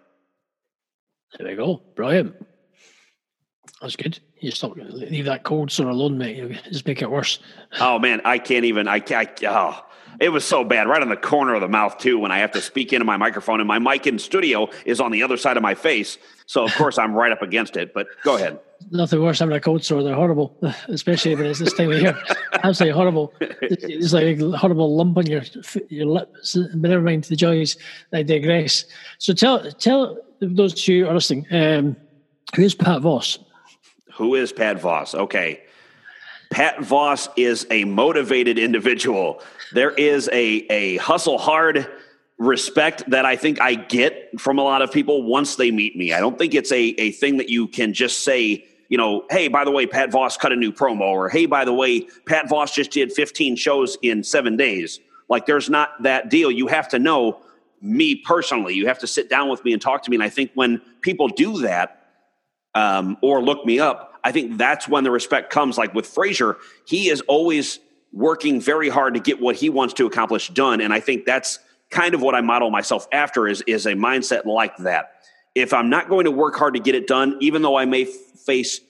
[1.39, 1.83] There you go.
[1.95, 2.35] Brilliant.
[3.81, 4.19] That's good.
[4.41, 6.37] You stop leave that cold sore alone, mate.
[6.37, 7.39] You just make it worse.
[7.81, 8.89] Oh man, I can't even.
[8.89, 9.29] I can't.
[9.45, 9.85] Oh,
[10.21, 12.19] it was so bad, right on the corner of the mouth too.
[12.19, 15.11] When I have to speak into my microphone, and my mic in studio is on
[15.13, 17.93] the other side of my face, so of course I'm right up against it.
[17.93, 18.59] But go ahead.
[18.91, 20.03] Nothing worse having a cold sore.
[20.03, 20.57] They're horrible,
[20.89, 22.19] especially when it's this time of year.
[22.63, 23.33] Absolutely horrible.
[23.41, 25.43] It's like a horrible lump on your
[25.89, 26.57] your lips.
[26.57, 27.77] But never mind the joys.
[28.13, 28.85] I digress.
[29.19, 31.47] So tell tell those who are listening.
[31.51, 31.97] Um,
[32.55, 33.39] who's Pat Voss?
[34.17, 35.15] Who is Pat Voss?
[35.15, 35.63] Okay.
[36.51, 39.43] Pat Voss is a motivated individual.
[39.73, 41.87] There is a, a hustle hard
[42.39, 46.13] respect that I think I get from a lot of people once they meet me.
[46.13, 49.49] I don't think it's a, a thing that you can just say, you know, hey,
[49.49, 52.49] by the way, Pat Voss cut a new promo, or hey, by the way, Pat
[52.49, 55.01] Voss just did 15 shows in seven days.
[55.29, 56.51] Like, there's not that deal.
[56.51, 57.41] You have to know
[57.83, 58.75] me personally.
[58.75, 60.17] You have to sit down with me and talk to me.
[60.17, 62.06] And I think when people do that,
[62.77, 65.79] um, or look me up, I think that's when the respect comes.
[65.79, 67.81] Like with Fraser, he is always
[68.13, 71.59] working very hard to get what he wants to accomplish done, and I think that's
[71.91, 75.13] kind of what I model myself after is is a mindset like that.
[75.55, 78.03] If I'm not going to work hard to get it done, even though I may
[78.03, 78.09] f-
[78.45, 78.81] face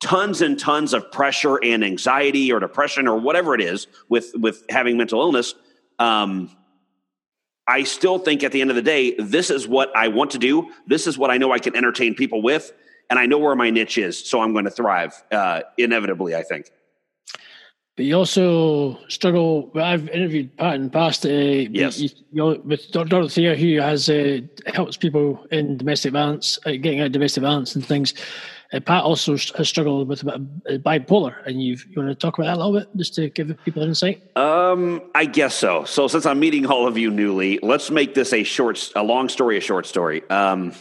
[0.00, 4.62] tons and tons of pressure and anxiety or depression or whatever it is with with
[4.68, 5.54] having mental illness,
[5.98, 6.56] um,
[7.66, 10.38] I still think at the end of the day, this is what I want to
[10.38, 10.70] do.
[10.86, 12.72] This is what I know I can entertain people with
[13.10, 16.34] and I know where my niche is, so I'm going to thrive uh, inevitably.
[16.34, 16.70] I think.
[17.96, 19.70] But you also struggle.
[19.76, 21.24] I've interviewed Pat in the past.
[21.24, 22.00] Uh, yes.
[22.00, 27.06] You, you, with Dorothea, who has uh, helps people in domestic violence, uh, getting out
[27.06, 28.14] of domestic violence and things.
[28.72, 32.56] Uh, Pat also has struggled with bipolar, and you've, you want to talk about that
[32.56, 34.36] a little bit, just to give people an insight.
[34.36, 35.84] Um, I guess so.
[35.84, 39.28] So since I'm meeting all of you newly, let's make this a short, a long
[39.28, 40.28] story, a short story.
[40.30, 40.72] Um,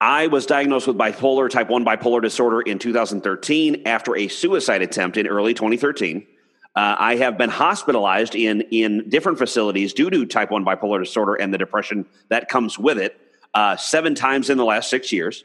[0.00, 5.18] I was diagnosed with bipolar, type 1 bipolar disorder in 2013 after a suicide attempt
[5.18, 6.26] in early 2013.
[6.74, 11.34] Uh, I have been hospitalized in in different facilities due to type one bipolar disorder
[11.34, 13.20] and the depression that comes with it
[13.54, 15.44] uh, seven times in the last six years.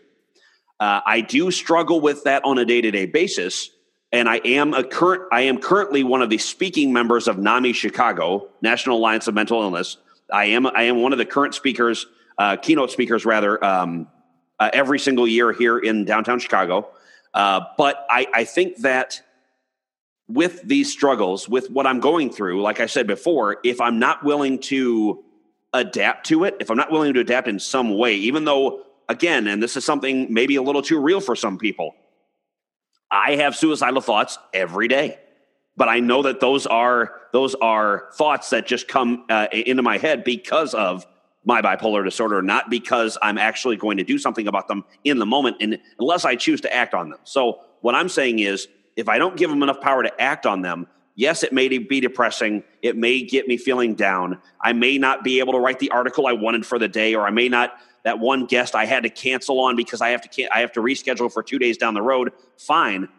[0.80, 3.72] Uh, I do struggle with that on a day to day basis,
[4.12, 5.24] and I am a current.
[5.32, 9.62] I am currently one of the speaking members of NAMI Chicago National Alliance of Mental
[9.62, 9.98] Illness.
[10.32, 12.06] I am I am one of the current speakers,
[12.38, 14.08] uh, keynote speakers rather, um,
[14.60, 16.90] uh, every single year here in downtown Chicago.
[17.34, 19.22] Uh, but I, I think that
[20.28, 24.24] with these struggles, with what I'm going through, like I said before, if I'm not
[24.24, 25.24] willing to
[25.74, 29.48] adapt to it, if I'm not willing to adapt in some way, even though, again,
[29.48, 31.94] and this is something maybe a little too real for some people,
[33.12, 35.20] I have suicidal thoughts every day.
[35.78, 39.98] But I know that those are those are thoughts that just come uh, into my
[39.98, 41.06] head because of
[41.46, 45.26] my bipolar disorder, not because I'm actually going to do something about them in the
[45.26, 47.20] moment, and unless I choose to act on them.
[47.24, 50.62] So what I'm saying is, if I don't give them enough power to act on
[50.62, 52.64] them, yes, it may be depressing.
[52.82, 54.40] It may get me feeling down.
[54.62, 57.28] I may not be able to write the article I wanted for the day, or
[57.28, 60.56] I may not that one guest I had to cancel on because I have to
[60.56, 62.32] I have to reschedule for two days down the road.
[62.58, 63.10] Fine,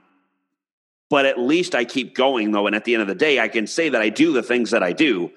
[1.11, 3.49] but at least I keep going though, and at the end of the day, I
[3.49, 5.31] can say that I do the things that I do,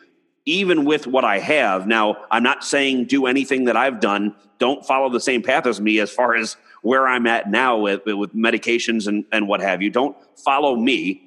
[0.50, 1.88] even with what I have.
[1.88, 4.36] Now, I'm not saying do anything that I've done.
[4.58, 8.06] Don't follow the same path as me as far as where I'm at now with,
[8.06, 9.90] with medications and, and what have you.
[9.90, 11.22] Don't follow me.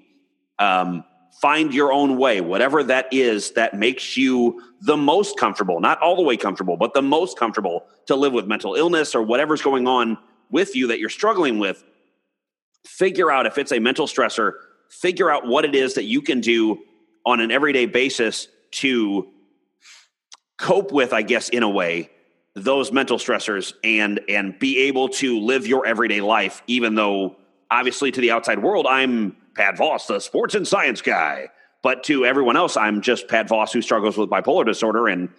[0.58, 1.04] Um,
[1.40, 6.16] find your own way, whatever that is that makes you the most comfortable, not all
[6.16, 9.87] the way comfortable, but the most comfortable to live with mental illness or whatever's going
[9.87, 10.18] on
[10.50, 11.82] with you that you're struggling with.
[12.87, 14.52] Figure out if it's a mental stressor,
[14.90, 16.78] figure out what it is that you can do
[17.24, 19.28] on an everyday basis to
[20.58, 22.11] cope with, I guess, in a way,
[22.54, 27.37] those mental stressors and and be able to live your everyday life, even though
[27.70, 31.48] obviously to the outside world, I'm Pat Voss, the sports and science guy.
[31.82, 35.30] But to everyone else, I'm just Pat Voss who struggles with bipolar disorder and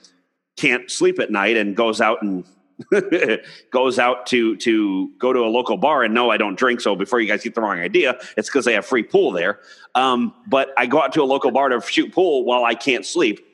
[0.57, 2.45] can't sleep at night and goes out and
[3.71, 6.81] goes out to to go to a local bar and no, I don't drink.
[6.81, 9.59] So before you guys get the wrong idea, it's because they have free pool there.
[9.95, 13.05] Um, but I go out to a local bar to shoot pool while I can't
[13.05, 13.45] sleep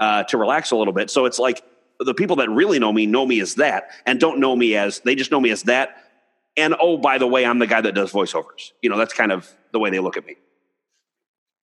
[0.00, 1.10] uh, to relax a little bit.
[1.10, 1.62] So it's like
[2.00, 5.00] the people that really know me know me as that and don't know me as
[5.00, 5.96] they just know me as that.
[6.56, 8.72] And oh, by the way, I'm the guy that does voiceovers.
[8.80, 10.36] You know, that's kind of the way they look at me.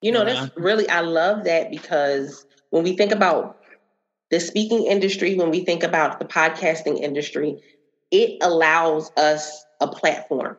[0.02, 3.61] You know, that's really, I love that because when we think about
[4.32, 7.62] the speaking industry, when we think about the podcasting industry,
[8.10, 10.58] it allows us a platform.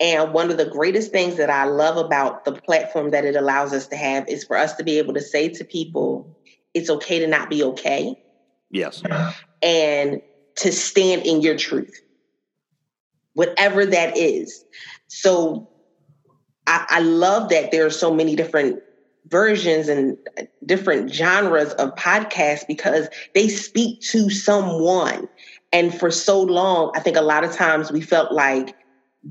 [0.00, 3.72] And one of the greatest things that I love about the platform that it allows
[3.72, 6.28] us to have is for us to be able to say to people,
[6.72, 8.14] it's okay to not be okay.
[8.70, 9.02] Yes.
[9.62, 10.20] And
[10.56, 11.94] to stand in your truth,
[13.34, 14.64] whatever that is.
[15.08, 15.68] So
[16.66, 18.80] I, I love that there are so many different
[19.28, 20.16] versions and
[20.66, 25.28] different genres of podcasts because they speak to someone.
[25.72, 28.76] And for so long, I think a lot of times we felt like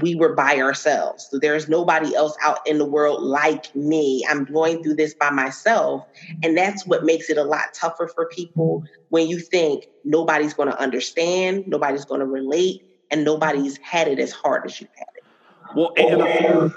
[0.02, 1.28] we were by ourselves.
[1.30, 4.26] So there's nobody else out in the world like me.
[4.28, 6.04] I'm going through this by myself.
[6.42, 10.70] And that's what makes it a lot tougher for people when you think nobody's going
[10.70, 15.08] to understand, nobody's going to relate, and nobody's had it as hard as you've had
[15.16, 15.24] it.
[15.76, 16.74] Well, and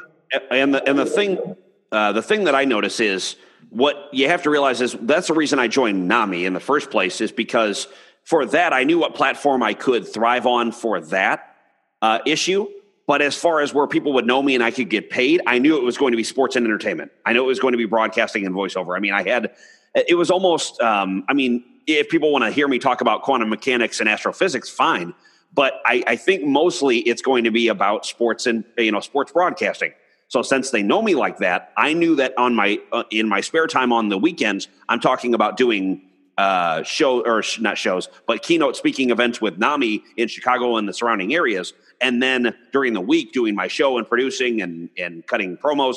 [0.50, 1.56] and the, and the thing,
[1.96, 3.36] uh, the thing that I notice is
[3.70, 6.90] what you have to realize is that's the reason I joined NAMI in the first
[6.90, 7.88] place is because
[8.22, 11.56] for that I knew what platform I could thrive on for that
[12.02, 12.68] uh, issue.
[13.06, 15.58] But as far as where people would know me and I could get paid, I
[15.58, 17.12] knew it was going to be sports and entertainment.
[17.24, 18.96] I knew it was going to be broadcasting and voiceover.
[18.96, 19.54] I mean, I had,
[19.94, 23.48] it was almost, um, I mean, if people want to hear me talk about quantum
[23.48, 25.14] mechanics and astrophysics, fine.
[25.54, 29.30] But I, I think mostly it's going to be about sports and, you know, sports
[29.30, 29.92] broadcasting.
[30.28, 33.40] So since they know me like that, I knew that on my, uh, in my
[33.40, 36.02] spare time on the weekends, I'm talking about doing
[36.36, 40.88] uh, show or sh- not shows, but keynote speaking events with NAMI in Chicago and
[40.88, 41.72] the surrounding areas.
[42.00, 45.96] And then during the week, doing my show and producing and, and cutting promos.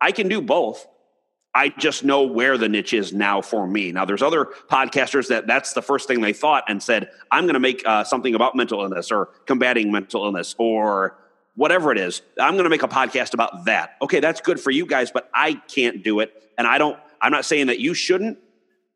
[0.00, 0.86] I can do both.
[1.54, 3.90] I just know where the niche is now for me.
[3.90, 7.54] Now, there's other podcasters that that's the first thing they thought and said, I'm going
[7.54, 11.16] to make uh, something about mental illness or combating mental illness or
[11.58, 12.22] whatever it is.
[12.38, 13.96] I'm going to make a podcast about that.
[14.00, 16.32] Okay, that's good for you guys, but I can't do it.
[16.56, 18.38] And I don't, I'm not saying that you shouldn't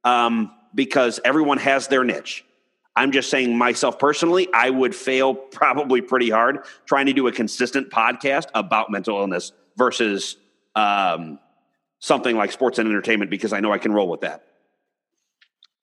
[0.04, 2.44] um, because everyone has their niche.
[2.94, 7.32] I'm just saying myself personally, I would fail probably pretty hard trying to do a
[7.32, 10.36] consistent podcast about mental illness versus
[10.76, 11.40] um,
[11.98, 14.44] something like sports and entertainment because I know I can roll with that.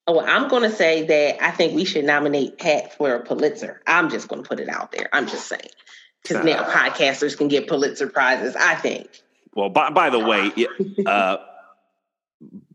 [0.08, 3.20] Oh, well, I'm going to say that I think we should nominate Pat for a
[3.24, 3.82] Pulitzer.
[3.86, 5.10] I'm just going to put it out there.
[5.12, 5.70] I'm just saying.
[6.24, 9.08] Because now podcasters can get Pulitzer prizes, I think.
[9.56, 10.52] Well, by, by the way,
[11.06, 11.38] uh,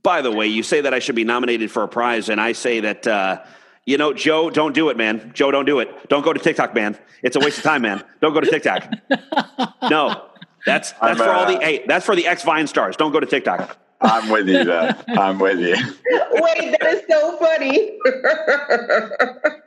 [0.03, 2.53] by the way, you say that I should be nominated for a prize, and I
[2.53, 3.42] say that uh,
[3.86, 5.32] you know, Joe, don't do it, man.
[5.34, 6.09] Joe, don't do it.
[6.09, 6.99] Don't go to TikTok, man.
[7.22, 8.03] It's a waste of time, man.
[8.20, 8.92] Don't go to TikTok.
[9.90, 10.30] No,
[10.64, 12.97] that's that's I'm, for all the uh, hey, that's for the ex Vine stars.
[12.97, 13.76] Don't go to TikTok.
[14.01, 14.97] I'm with you there.
[15.09, 15.74] I'm with you.
[16.32, 17.99] Wait, that is so funny.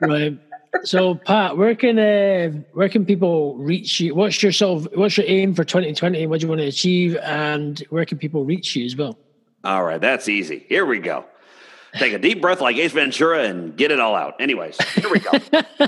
[0.00, 0.38] Right.
[0.84, 4.14] So, Pat, where can uh, where can people reach you?
[4.14, 6.26] What's your sort of, what's your aim for 2020?
[6.26, 9.18] What do you want to achieve, and where can people reach you as well?
[9.64, 10.64] All right, that's easy.
[10.68, 11.24] Here we go.
[11.94, 14.40] Take a deep breath like Ace Ventura and get it all out.
[14.40, 15.30] Anyways, here we go.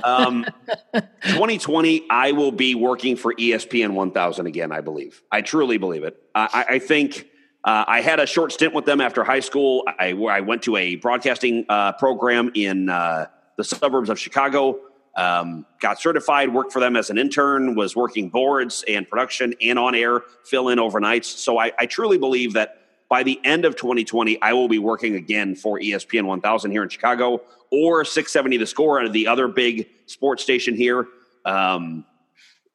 [0.02, 0.46] Um,
[0.94, 5.22] 2020, I will be working for ESPN 1000 again, I believe.
[5.30, 6.16] I truly believe it.
[6.34, 7.28] I, I- think
[7.64, 9.84] uh, I had a short stint with them after high school.
[9.98, 13.26] I, I went to a broadcasting uh, program in uh,
[13.60, 14.80] the suburbs of Chicago.
[15.16, 19.78] Um, got certified, worked for them as an intern, was working boards and production and
[19.78, 21.24] on air, fill in overnights.
[21.24, 22.76] So I, I truly believe that
[23.10, 26.88] by the end of 2020, I will be working again for ESPN 1000 here in
[26.88, 31.06] Chicago or 670 The Score, the other big sports station here.
[31.44, 32.06] Um,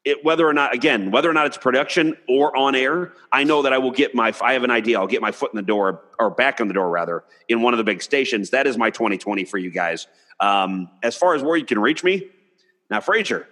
[0.05, 3.63] it, whether or not, again, whether or not it's production or on air, I know
[3.63, 5.63] that I will get my, I have an idea, I'll get my foot in the
[5.63, 8.51] door or back in the door rather in one of the big stations.
[8.51, 10.07] That is my 2020 for you guys.
[10.39, 12.29] Um, as far as where you can reach me,
[12.89, 13.47] now, Frazier,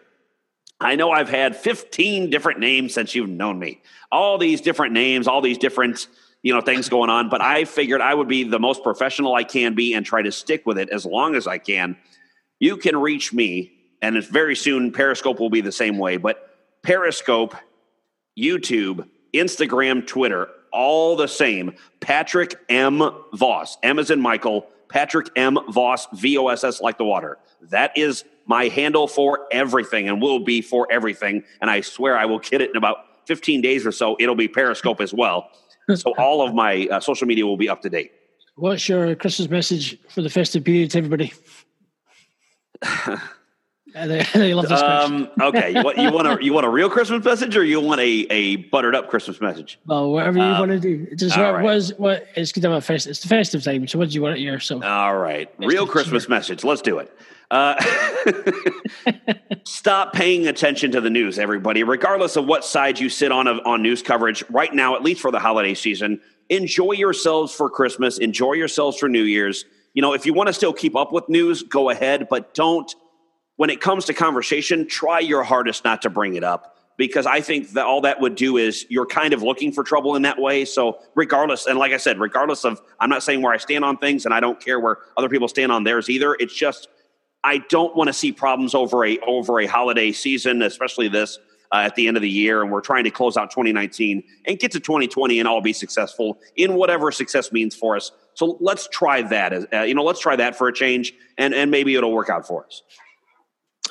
[0.79, 3.81] I know I've had 15 different names since you've known me.
[4.11, 6.07] All these different names, all these different,
[6.43, 9.43] you know, things going on, but I figured I would be the most professional I
[9.43, 11.97] can be and try to stick with it as long as I can.
[12.59, 13.71] You can reach me,
[14.03, 17.55] and it's very soon Periscope will be the same way, but Periscope,
[18.37, 21.73] YouTube, Instagram, Twitter, all the same.
[22.01, 23.01] Patrick M.
[23.33, 23.77] Voss.
[23.81, 24.67] M is in Michael.
[24.89, 25.57] Patrick M.
[25.69, 27.37] Voss, V O S S like the water.
[27.61, 31.43] That is my handle for everything and will be for everything.
[31.61, 32.97] And I swear I will get it in about
[33.27, 34.17] 15 days or so.
[34.19, 35.49] It'll be Periscope as well.
[35.95, 38.13] So all of my uh, social media will be up to date.
[38.55, 41.33] What's your Christmas message for the festive period to everybody?
[43.95, 44.81] I I love this.
[44.81, 47.79] Um, okay, you want, you want a you want a real Christmas message or you
[47.79, 49.79] want a, a buttered up Christmas message?
[49.85, 51.07] Well, whatever you um, want to do.
[51.11, 51.63] It's just what right.
[51.63, 53.05] was what it's good to have a fest.
[53.05, 53.87] It's the festive time.
[53.87, 54.83] So what do you want at your so?
[54.83, 56.63] All right, real Christmas message.
[56.63, 57.15] Let's do it.
[57.51, 57.75] Uh,
[59.63, 61.83] stop paying attention to the news, everybody.
[61.83, 65.21] Regardless of what side you sit on of, on news coverage, right now, at least
[65.21, 66.19] for the holiday season,
[66.49, 68.17] enjoy yourselves for Christmas.
[68.17, 69.65] Enjoy yourselves for New Year's.
[69.93, 72.93] You know, if you want to still keep up with news, go ahead, but don't.
[73.55, 77.41] When it comes to conversation, try your hardest not to bring it up because I
[77.41, 80.39] think that all that would do is you're kind of looking for trouble in that
[80.39, 80.65] way.
[80.65, 83.97] So, regardless, and like I said, regardless of, I'm not saying where I stand on
[83.97, 86.35] things, and I don't care where other people stand on theirs either.
[86.39, 86.87] It's just
[87.43, 91.39] I don't want to see problems over a over a holiday season, especially this
[91.71, 94.59] uh, at the end of the year, and we're trying to close out 2019 and
[94.59, 98.11] get to 2020 and all be successful in whatever success means for us.
[98.35, 99.73] So let's try that.
[99.73, 102.47] Uh, you know, let's try that for a change, and and maybe it'll work out
[102.47, 102.81] for us.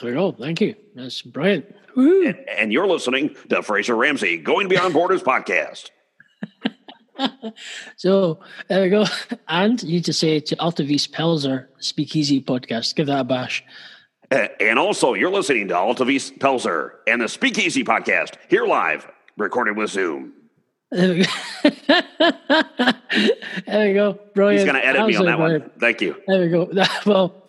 [0.03, 0.32] There we go.
[0.32, 0.74] Thank you.
[0.96, 1.66] That's brilliant.
[1.94, 5.90] And, and you're listening to Fraser Ramsey Going Beyond Borders podcast.
[7.96, 9.05] So there we go.
[9.46, 12.96] And you need to say to Altavis Pelzer Speakeasy podcast.
[12.96, 13.62] Give that a bash.
[14.30, 19.76] Uh, And also, you're listening to Altavis Pelzer and the Speakeasy podcast here live, recorded
[19.76, 20.32] with Zoom.
[20.90, 21.30] There we go.
[23.66, 24.18] there we go.
[24.34, 24.61] Brilliant.
[24.62, 25.70] He's going to edit me on Absolutely that one.
[25.78, 26.16] Thank you.
[26.26, 26.70] There we go.
[27.07, 27.41] Well,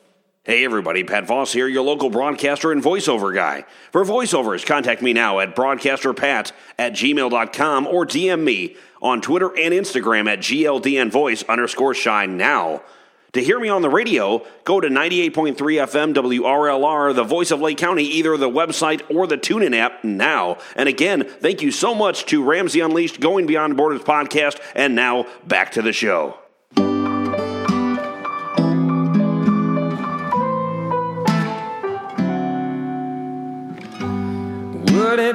[0.45, 3.63] Hey everybody, Pat Voss here, your local broadcaster and voiceover guy.
[3.93, 9.73] For voiceovers, contact me now at broadcasterpat at gmail.com or DM me on Twitter and
[9.73, 12.81] Instagram at GLDNvoice underscore shine now.
[13.31, 17.77] To hear me on the radio, go to 98.3 FM WRLR, the voice of Lake
[17.77, 20.57] County, either the website or the TuneIn app now.
[20.75, 24.59] And again, thank you so much to Ramsey Unleashed Going Beyond Borders podcast.
[24.75, 26.37] And now back to the show.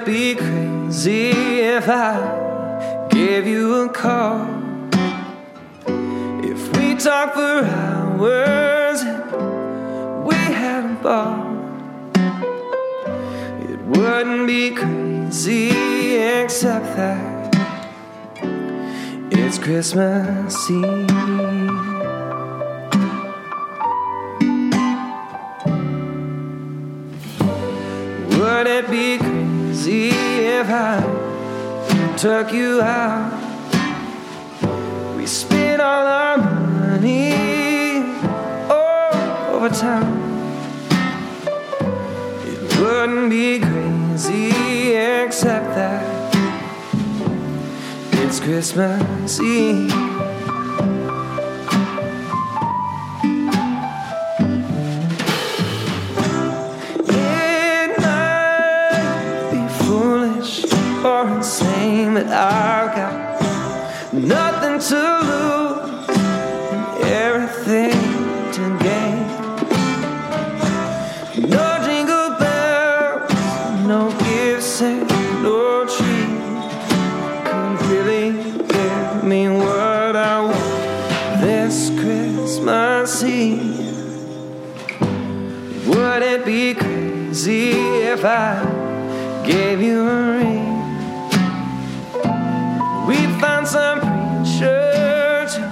[0.09, 4.41] Be crazy if I gave you a call?
[6.43, 11.45] If we talked for hours and we had a ball,
[13.71, 17.55] it wouldn't be crazy except that
[19.31, 21.09] it's Christmas Eve.
[28.39, 29.38] Would it be
[29.79, 33.33] crazy if I took you out?
[35.17, 38.03] We spent all our money
[38.69, 40.19] all over town.
[42.45, 46.35] It wouldn't be crazy except that
[48.15, 50.08] It's Christmas Eve.
[61.09, 67.93] Foolish or insane, but I've got nothing to lose and everything
[68.53, 69.27] to gain.
[71.49, 73.33] No jingle bells,
[73.87, 75.09] no gifts, and
[75.43, 76.29] no tree
[77.45, 78.33] could really
[78.69, 83.87] give me what I want this Christmas Eve.
[85.87, 87.71] Would it be crazy
[88.13, 88.63] if I
[89.47, 90.68] gave you a ring?
[93.41, 95.63] Found some preacher to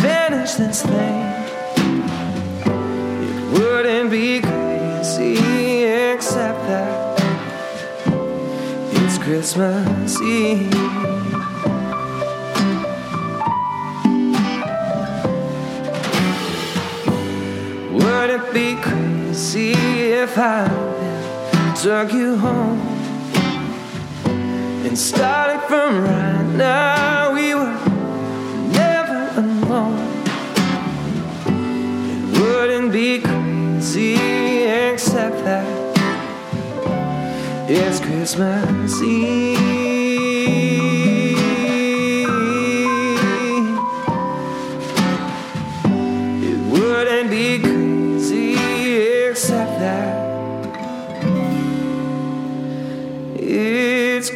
[0.00, 1.22] finish this thing.
[3.20, 7.20] It wouldn't be crazy except that
[8.92, 10.72] it's Christmas Eve.
[17.92, 20.68] Would it be crazy if I
[21.82, 22.91] took you home
[24.92, 27.78] and starting from right now we were
[28.72, 29.96] never alone?
[31.46, 34.16] It wouldn't be crazy
[34.58, 35.64] except that
[37.70, 39.56] it's Christmas Eve.
[46.50, 47.71] It wouldn't be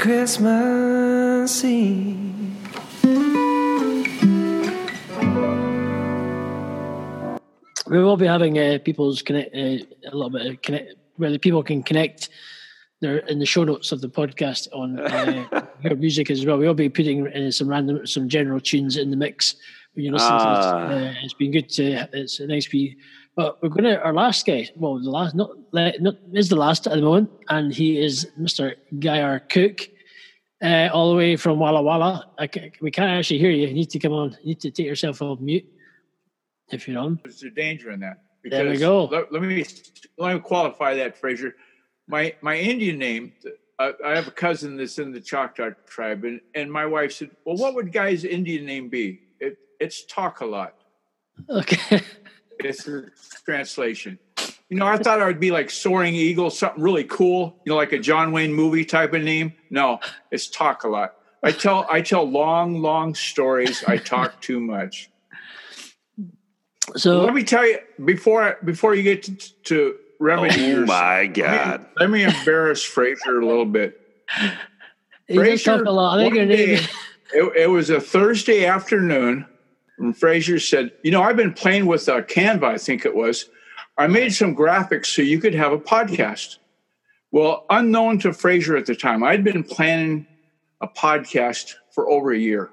[0.06, 2.22] Christmas Eve.
[7.88, 11.40] We will be having uh, people's connect uh, a little bit of connect where the
[11.40, 12.28] people can connect.
[13.00, 16.56] There in the show notes of the podcast on uh, your music as well.
[16.56, 19.56] We'll be putting uh, some random, some general tunes in the mix
[19.94, 20.88] when you listen Ah.
[20.88, 21.16] to this.
[21.16, 22.08] Uh, it's been good to.
[22.12, 22.96] It's a nice be.
[23.34, 24.68] But we're gonna our last guy.
[24.76, 28.74] Well, the last not not is the last at the moment, and he is Mr.
[29.00, 29.40] Guy R.
[29.40, 29.88] Cook.
[30.62, 32.30] Uh, all the way from Walla Walla.
[32.38, 33.66] I ca we can't actually hear you.
[33.68, 34.30] You need to come on.
[34.40, 35.66] You need to take yourself off mute
[36.70, 37.20] if you're on.
[37.24, 38.22] There's a danger in that.
[38.42, 39.04] There we go.
[39.04, 39.66] Let, let me
[40.18, 41.56] let me qualify that, Fraser.
[42.08, 43.32] My my Indian name.
[43.78, 47.30] I, I have a cousin that's in the Choctaw tribe, and, and my wife said,
[47.44, 50.74] "Well, what would Guy's Indian name be?" It, it's talk a lot.
[51.48, 52.00] Okay.
[52.58, 53.04] It's a
[53.44, 54.18] translation.
[54.68, 57.56] You know, I thought I would be like Soaring Eagle, something really cool.
[57.64, 59.52] You know, like a John Wayne movie type of name.
[59.70, 60.00] No,
[60.32, 61.14] it's talk a lot.
[61.44, 63.84] I tell I tell long, long stories.
[63.86, 65.08] I talk too much.
[66.96, 71.20] So let me tell you before before you get to, to remedy Oh your- my
[71.22, 71.86] let me- God.
[71.98, 74.00] Let me, embarrass Fraser a little bit.
[75.28, 76.18] You just talk a lot.
[76.18, 76.72] I think one your day,
[77.34, 79.44] it, it was a Thursday afternoon,
[79.98, 82.64] and Fraser said, "You know, I've been playing with uh, Canva.
[82.64, 83.48] I think it was.
[83.98, 86.58] I made some graphics so you could have a podcast."
[87.32, 90.26] Well, unknown to Fraser at the time, I'd been planning
[90.80, 92.70] a podcast for over a year,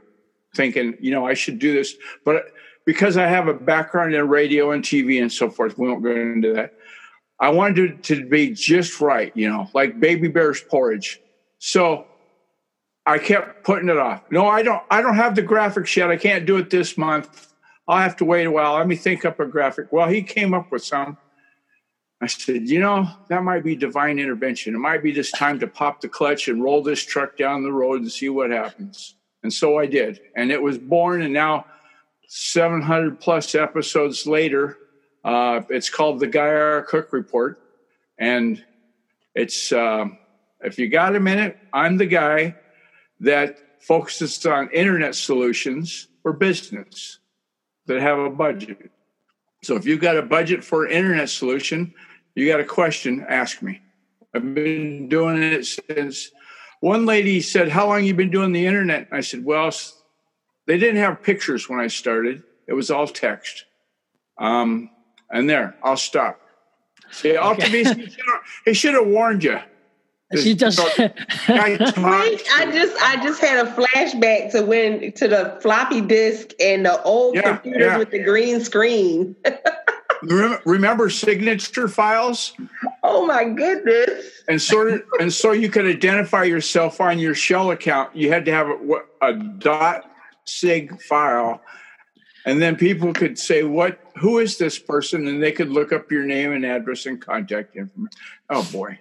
[0.56, 2.46] thinking, you know, I should do this, but
[2.86, 6.12] because I have a background in radio and TV and so forth, we won't go
[6.12, 6.74] into that.
[7.40, 11.20] I wanted it to be just right, you know, like baby bear's porridge.
[11.60, 12.06] So
[13.06, 14.24] I kept putting it off.
[14.32, 14.82] No, I don't.
[14.90, 16.10] I don't have the graphics yet.
[16.10, 17.53] I can't do it this month.
[17.88, 18.76] I'll have to wait a while.
[18.76, 19.92] Let me think up a graphic.
[19.92, 21.18] Well, he came up with some.
[22.22, 24.74] I said, you know, that might be divine intervention.
[24.74, 27.72] It might be just time to pop the clutch and roll this truck down the
[27.72, 29.16] road and see what happens.
[29.44, 31.22] And so I did, and it was born.
[31.22, 31.66] And now,
[32.30, 34.78] 700 plus episodes later,
[35.26, 36.82] uh, it's called the Guy R.
[36.84, 37.60] Cook Report,
[38.18, 38.64] and
[39.36, 40.18] it's um,
[40.62, 42.56] if you got a minute, I'm the guy
[43.20, 47.20] that focuses on internet solutions for business
[47.88, 48.92] that have a budget.
[49.64, 51.94] So if you've got a budget for an internet solution,
[52.36, 53.82] you got a question, ask me.
[54.34, 56.32] I've been doing it since
[56.82, 59.08] one lady said, How long you been doing the internet?
[59.12, 59.72] I said, Well,
[60.68, 62.44] they didn't have pictures when I started.
[62.68, 63.66] It was all text.
[64.40, 64.90] Um,
[65.30, 66.40] and there, I'll stop.
[67.12, 69.60] See, optimism, should have- he should have warned you.
[70.42, 71.12] She just Wait,
[71.50, 77.02] I just I just had a flashback to when to the floppy disk and the
[77.04, 77.98] old Yeah, computers yeah.
[77.98, 79.36] with the green screen.
[80.66, 82.54] Remember, signature files?
[83.04, 84.26] Oh my goodness.
[84.48, 88.16] And sort of, and so you could identify yourself on your shell account.
[88.16, 90.10] You had to have a, what- a dot
[90.46, 91.62] sig file,
[92.46, 94.00] and then people could say, "What?
[94.18, 97.76] Who is this person?" And they could look up your name and address and contact
[97.76, 98.18] information.
[98.50, 99.00] Oh boy,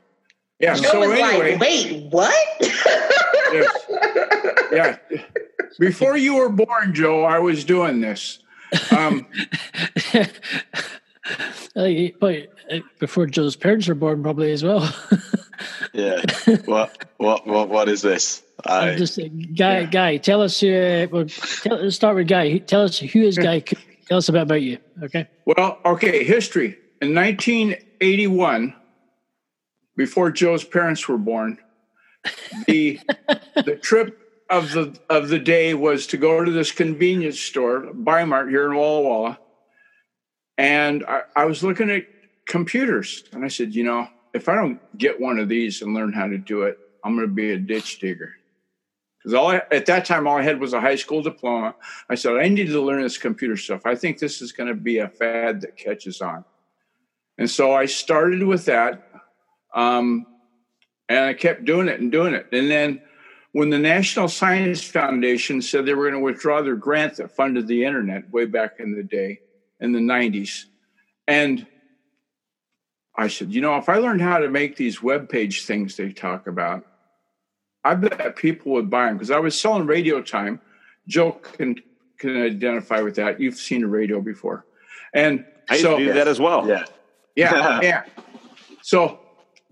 [0.62, 0.74] yeah.
[0.74, 2.34] It So was anyway, like, wait, what?
[3.52, 3.86] Yes.
[4.72, 4.96] Yeah.
[5.78, 8.38] Before you were born, Joe, I was doing this.
[8.90, 9.26] Um,
[11.74, 11.88] Uh,
[12.20, 14.92] but uh, before Joe's parents were born, probably as well.
[15.92, 16.20] Yeah.
[16.64, 18.42] What what what what is this?
[18.66, 19.84] I I'm just uh, Guy.
[19.84, 20.62] Guy, tell us.
[20.62, 22.58] Uh, well, tell, let's start with Guy.
[22.58, 23.60] Tell us who is Guy.
[24.08, 24.78] Tell us a bit about you.
[25.02, 25.28] Okay.
[25.44, 26.78] Well, okay, history.
[27.00, 28.74] In 1981,
[29.96, 31.58] before Joe's parents were born,
[32.66, 33.00] the
[33.64, 34.18] the trip
[34.50, 38.76] of the of the day was to go to this convenience store, Bimart here in
[38.76, 39.38] Walla Walla,
[40.58, 42.04] and I, I was looking at
[42.46, 46.12] computers, and I said, you know, if I don't get one of these and learn
[46.12, 48.34] how to do it, I'm going to be a ditch digger.
[49.18, 51.74] Because all I, at that time, all I had was a high school diploma.
[52.08, 53.86] I said I need to learn this computer stuff.
[53.86, 56.44] I think this is going to be a fad that catches on.
[57.38, 59.11] And so I started with that,
[59.74, 60.26] um,
[61.08, 62.46] and I kept doing it and doing it.
[62.52, 63.00] And then
[63.52, 67.66] when the National Science Foundation said they were going to withdraw their grant that funded
[67.66, 69.40] the internet way back in the day,
[69.80, 70.64] in the 90s,
[71.26, 71.66] and
[73.14, 76.12] I said, you know, if I learned how to make these web page things they
[76.12, 76.86] talk about,
[77.84, 80.60] I bet people would buy them because I was selling radio time.
[81.08, 81.80] Joe can
[82.18, 83.40] can identify with that.
[83.40, 84.64] You've seen a radio before,
[85.12, 86.66] and I used so to do that as well.
[86.68, 86.84] yeah.
[87.34, 88.04] yeah, yeah.
[88.82, 89.21] So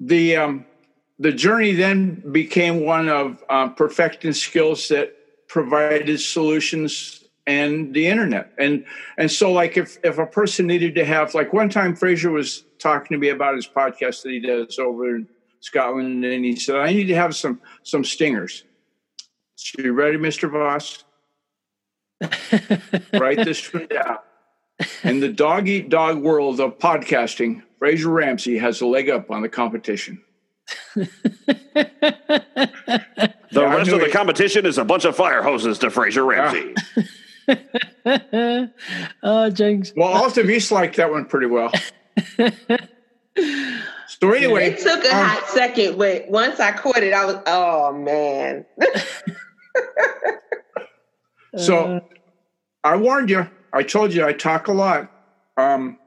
[0.01, 0.65] the um,
[1.19, 5.15] the journey then became one of um, perfecting skills that
[5.49, 8.53] provided solutions and the internet.
[8.59, 8.85] And
[9.19, 12.65] and so like if if a person needed to have like one time Fraser was
[12.79, 15.29] talking to me about his podcast that he does over in
[15.61, 18.65] Scotland, and he said I need to have some some stingers.
[19.57, 21.05] So you ready, Mister Voss?
[23.13, 24.19] Write this one down.
[25.05, 29.43] In the dog eat dog world of podcasting, Fraser Ramsey has a leg up on
[29.43, 30.23] the competition.
[33.53, 34.13] The Yeah, rest of the it.
[34.13, 36.73] competition is a bunch of fire hoses to Fraser Ramsey.
[39.25, 39.93] oh, Jinx.
[39.97, 41.73] Well, Alta Vista liked that one pretty well.
[44.21, 47.37] So anyway, it took a um, hot second, but once I caught it, I was,
[47.47, 48.67] oh man.
[51.57, 52.03] so
[52.85, 53.49] I warned you.
[53.73, 55.11] I told you I talk a lot.
[55.57, 55.99] Um,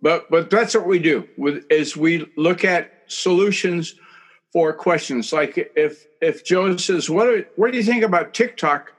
[0.00, 3.94] but but that's what we do with is we look at solutions
[4.52, 5.32] for questions.
[5.32, 8.92] Like if if Joe says, "What do, what do you think about TikTok?"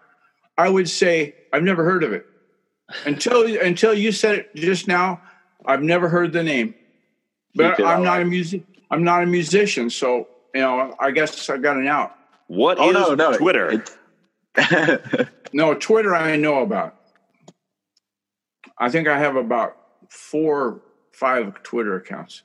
[0.57, 2.25] I would say, "I've never heard of it."
[3.05, 5.21] Until until you said it just now,
[5.65, 6.75] I've never heard the name.
[7.55, 8.63] But I'm not a music.
[8.91, 10.95] I'm not a musician, so you know.
[10.99, 12.15] I guess I got an out.
[12.47, 13.37] What Oh is no, no.
[13.37, 13.71] Twitter?
[13.71, 16.94] it- No, Twitter I know about.
[18.77, 19.77] I think I have about
[20.09, 22.43] four, five Twitter accounts.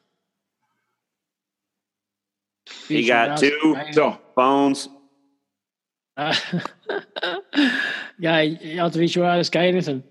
[2.87, 4.89] He got two So phones.
[6.17, 6.35] Uh,
[8.21, 10.03] Guy, you have to reach out to Guy anything.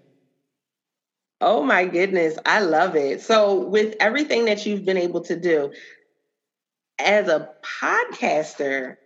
[1.41, 3.21] Oh my goodness, I love it.
[3.21, 5.71] So, with everything that you've been able to do
[6.99, 8.97] as a podcaster,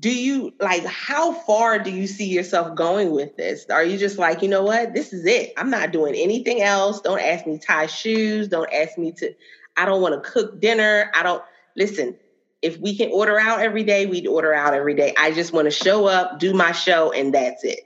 [0.00, 3.66] do you like how far do you see yourself going with this?
[3.70, 5.52] Are you just like, you know what, this is it?
[5.56, 7.00] I'm not doing anything else.
[7.00, 8.48] Don't ask me to tie shoes.
[8.48, 9.32] Don't ask me to,
[9.76, 11.10] I don't want to cook dinner.
[11.14, 11.42] I don't,
[11.76, 12.16] listen,
[12.60, 15.14] if we can order out every day, we'd order out every day.
[15.16, 17.80] I just want to show up, do my show, and that's it.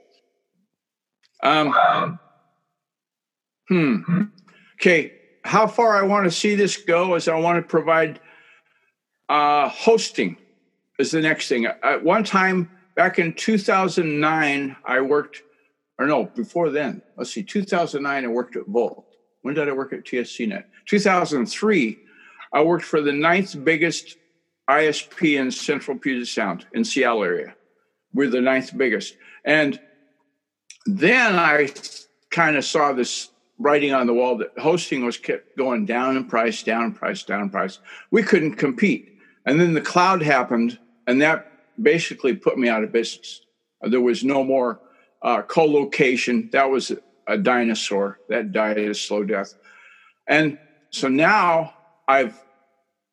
[1.43, 2.19] Um,
[3.67, 4.23] hmm.
[4.81, 5.13] Okay.
[5.43, 8.19] How far I want to see this go is I want to provide
[9.29, 10.37] uh, hosting
[10.99, 11.65] is the next thing.
[11.65, 15.41] At one time back in 2009, I worked,
[15.97, 19.05] or no, before then, let's see, 2009, I worked at Volt.
[19.41, 20.63] When did I work at TSCNet?
[20.85, 21.97] 2003,
[22.53, 24.17] I worked for the ninth biggest
[24.69, 27.55] ISP in Central Puget Sound in Seattle area.
[28.13, 29.17] We're the ninth biggest.
[29.43, 29.79] And
[30.85, 31.69] then I
[32.29, 33.29] kind of saw this
[33.59, 37.23] writing on the wall that hosting was kept going down in price, down in price,
[37.23, 37.79] down in price.
[38.11, 39.12] We couldn't compete.
[39.45, 43.41] And then the cloud happened, and that basically put me out of business.
[43.81, 44.79] There was no more
[45.21, 46.49] uh, co-location.
[46.51, 46.91] That was
[47.27, 49.53] a dinosaur that died a slow death.
[50.27, 50.57] And
[50.89, 51.73] so now
[52.07, 52.39] I've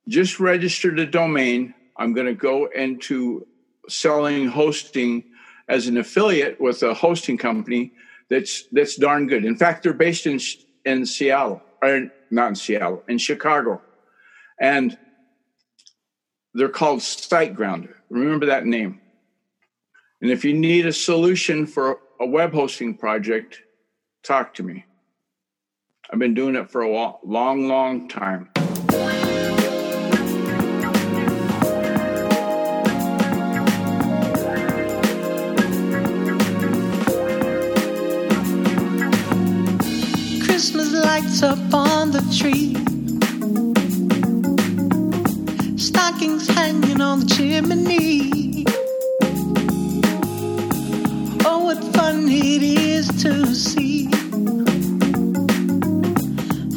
[0.09, 1.74] just registered a domain.
[1.97, 3.47] I'm going to go into
[3.89, 5.24] selling hosting
[5.68, 7.93] as an affiliate with a hosting company
[8.28, 9.45] that's that's darn good.
[9.45, 10.41] In fact, they're based in
[10.85, 13.83] in Seattle, or not in Seattle, in Chicago,
[14.61, 14.97] and
[16.53, 17.94] they're called SiteGround.
[18.09, 19.01] Remember that name.
[20.20, 23.62] And if you need a solution for a web hosting project,
[24.22, 24.84] talk to me.
[26.11, 26.90] I've been doing it for a
[27.24, 28.51] long, long time.
[40.44, 42.89] Christmas lights up on the tree.
[45.91, 48.64] Stockings hanging on the chimney.
[51.45, 54.05] Oh, what fun it is to see.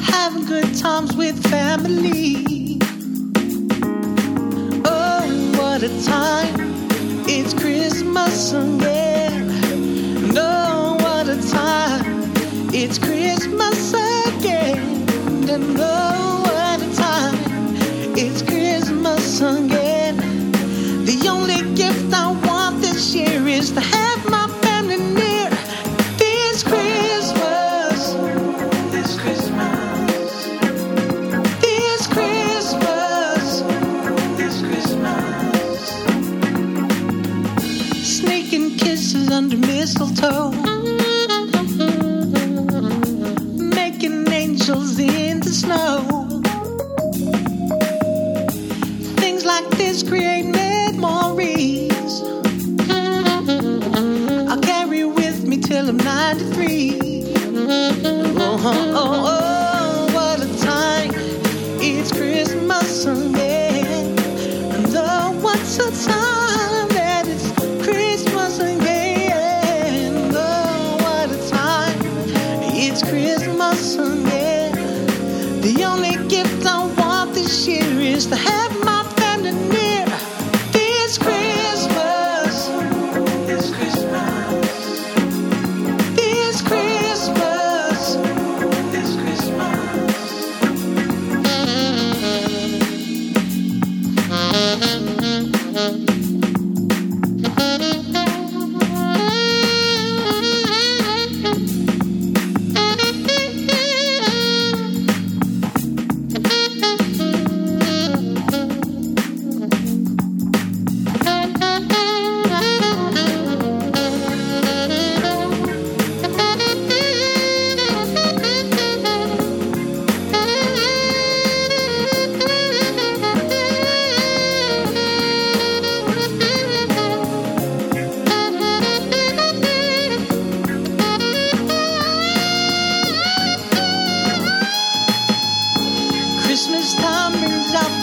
[0.01, 2.79] Having good times with family.
[4.83, 5.21] Oh,
[5.59, 6.55] what a time.
[7.27, 9.47] It's Christmas again.
[10.33, 12.31] No, what a time.
[12.73, 15.07] It's Christmas again.
[15.47, 16.42] And oh,
[19.43, 19.82] Again.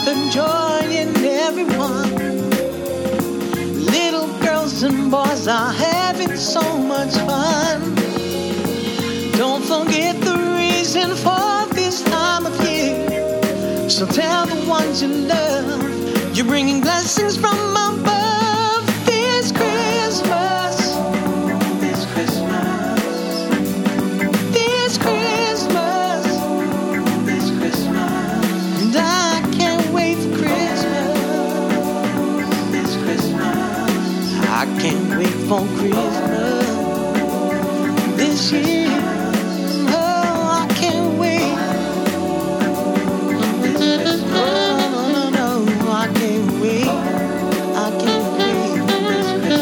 [0.05, 2.15] The joy in everyone.
[3.85, 7.95] Little girls and boys are having so much fun.
[9.37, 13.89] Don't forget the reason for this time of year.
[13.89, 15.81] So tell the ones you love
[16.33, 18.20] you're bringing blessings from above
[35.51, 36.65] for Christmas.
[38.15, 38.87] This year.
[39.89, 41.55] Oh, I can't wait.
[43.61, 44.45] This No,
[44.95, 45.91] no, no, no.
[45.91, 46.87] I can't wait.
[46.87, 48.79] I can't wait.
[48.87, 49.61] This Christmas.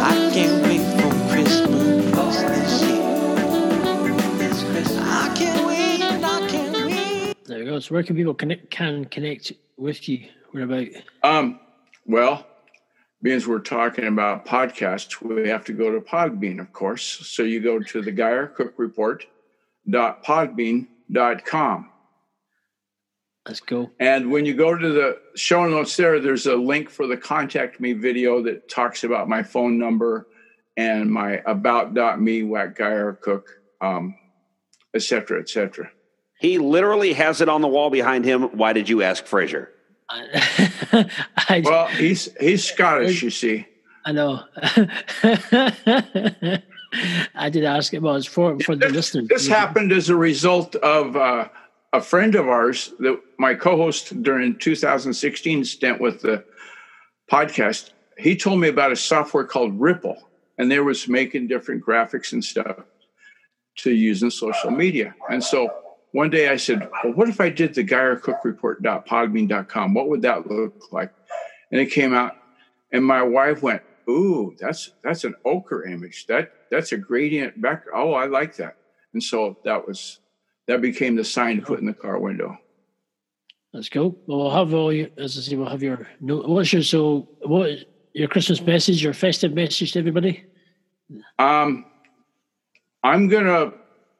[0.00, 4.14] I can't wait for Christmas this year.
[4.38, 4.98] This Christmas.
[5.02, 6.00] I can't wait.
[6.02, 7.44] I can't wait.
[7.44, 7.78] There we go.
[7.80, 10.28] So where can people connect can connect with you?
[10.52, 10.86] What about?
[11.22, 11.60] Um,
[12.06, 12.46] well,
[13.26, 17.02] means we're talking about podcasts, we have to go to Podbean, of course.
[17.02, 18.46] So you go to the Guy R.
[18.46, 19.26] Cook Report
[19.90, 21.90] dot podbean.com.
[23.46, 23.90] Let's go.
[23.98, 27.80] And when you go to the show notes there, there's a link for the contact
[27.80, 30.28] me video that talks about my phone number
[30.76, 33.14] and my about.me, Whack Guy R.
[33.14, 34.14] Cook, um,
[34.94, 35.90] et cetera, et cetera.
[36.38, 38.42] He literally has it on the wall behind him.
[38.56, 39.72] Why did you ask Fraser?
[40.10, 43.66] I, Well, he's he's Scottish, you see.
[44.04, 44.44] I know.
[47.34, 48.04] I did ask him.
[48.04, 49.26] Well, it's for for the listeners.
[49.28, 51.48] This happened as a result of uh,
[51.92, 56.44] a friend of ours that my co-host during 2016 stint with the
[57.30, 57.90] podcast.
[58.18, 60.16] He told me about a software called Ripl,
[60.56, 62.76] and they was making different graphics and stuff
[63.78, 65.14] to use in social media.
[65.28, 65.68] And so
[66.16, 69.92] one day I said, "Well, what if I did the GuyRCookReport.podbean.com?
[69.92, 71.12] What would that look like?"
[71.70, 72.38] And it came out,
[72.90, 76.24] and my wife went, "Ooh, that's that's an ochre image.
[76.26, 77.84] That that's a gradient back.
[77.94, 78.78] Oh, I like that."
[79.12, 80.20] And so that was
[80.66, 82.56] that became the sign to put in the car window.
[83.74, 84.16] Let's go.
[84.26, 86.38] Well, we'll have all your, as I say, we'll have your no.
[86.38, 87.72] What's your so what
[88.14, 90.46] your Christmas message, your festive message to everybody?
[91.38, 91.84] Um,
[93.04, 93.74] I'm gonna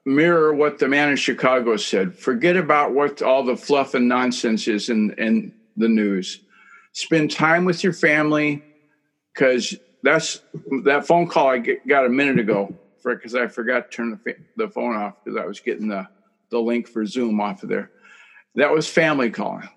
[0.07, 2.15] mirror what the man in Chicago said.
[2.15, 6.41] Forget about what all the fluff and nonsense is in, in the news.
[6.93, 8.63] Spend time with your family
[9.35, 10.41] because that's
[10.85, 14.37] that phone call I get, got a minute ago because I forgot to turn the,
[14.57, 16.07] the phone off because I was getting the,
[16.51, 17.91] the link for Zoom off of there.
[18.55, 19.69] That was family calling.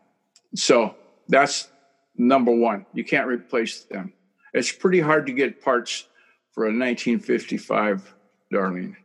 [0.55, 0.95] So
[1.27, 1.67] that's
[2.15, 2.85] number one.
[2.93, 4.13] You can't replace them.
[4.53, 6.07] It's pretty hard to get parts
[6.53, 8.15] for a 1955
[8.53, 8.95] Darlene.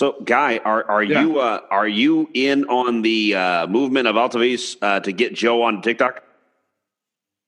[0.00, 1.20] So, Guy, are are Yeah.
[1.20, 5.60] you uh, are you in on the uh, movement of Altavis uh, to get Joe
[5.62, 6.22] on TikTok?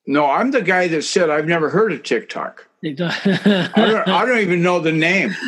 [0.07, 2.69] No, I'm the guy that said I've never heard of TikTok.
[2.85, 5.35] I don't, I don't even know the name.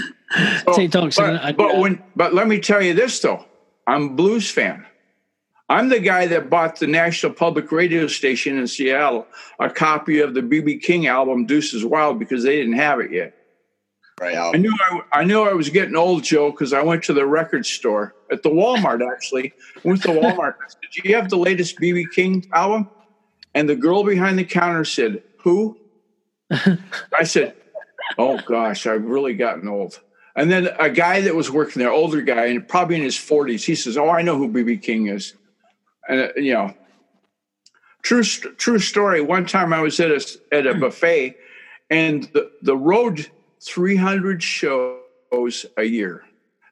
[0.67, 3.45] So, TikTok's but, an- I- but when but let me tell you this though,
[3.87, 4.85] I'm a blues fan.
[5.69, 9.27] I'm the guy that bought the National Public Radio Station in Seattle
[9.61, 13.37] a copy of the BB King album Deuces Wild because they didn't have it yet.
[14.21, 17.13] Right I knew I, I knew I was getting old, Joe, because I went to
[17.13, 19.01] the record store at the Walmart.
[19.11, 20.55] Actually, I went to Walmart.
[20.55, 22.89] I said, "Do you have the latest BB King album?"
[23.55, 25.77] And the girl behind the counter said, "Who?"
[26.51, 27.57] I said,
[28.17, 30.01] "Oh gosh, I've really gotten old."
[30.37, 33.65] And then a guy that was working there, older guy, and probably in his forties,
[33.65, 35.35] he says, "Oh, I know who BB King is."
[36.09, 36.73] And uh, you know,
[38.03, 39.21] true st- true story.
[39.23, 41.37] One time I was at a at a buffet,
[41.91, 43.29] and the the road
[43.67, 46.25] 300 shows a year.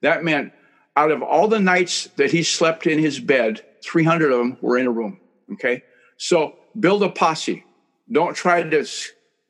[0.02, 0.52] That meant
[0.96, 4.78] out of all the nights that he slept in his bed, 300 of them were
[4.78, 5.20] in a room.
[5.52, 5.82] Okay.
[6.16, 7.64] So build a posse.
[8.10, 8.86] Don't try to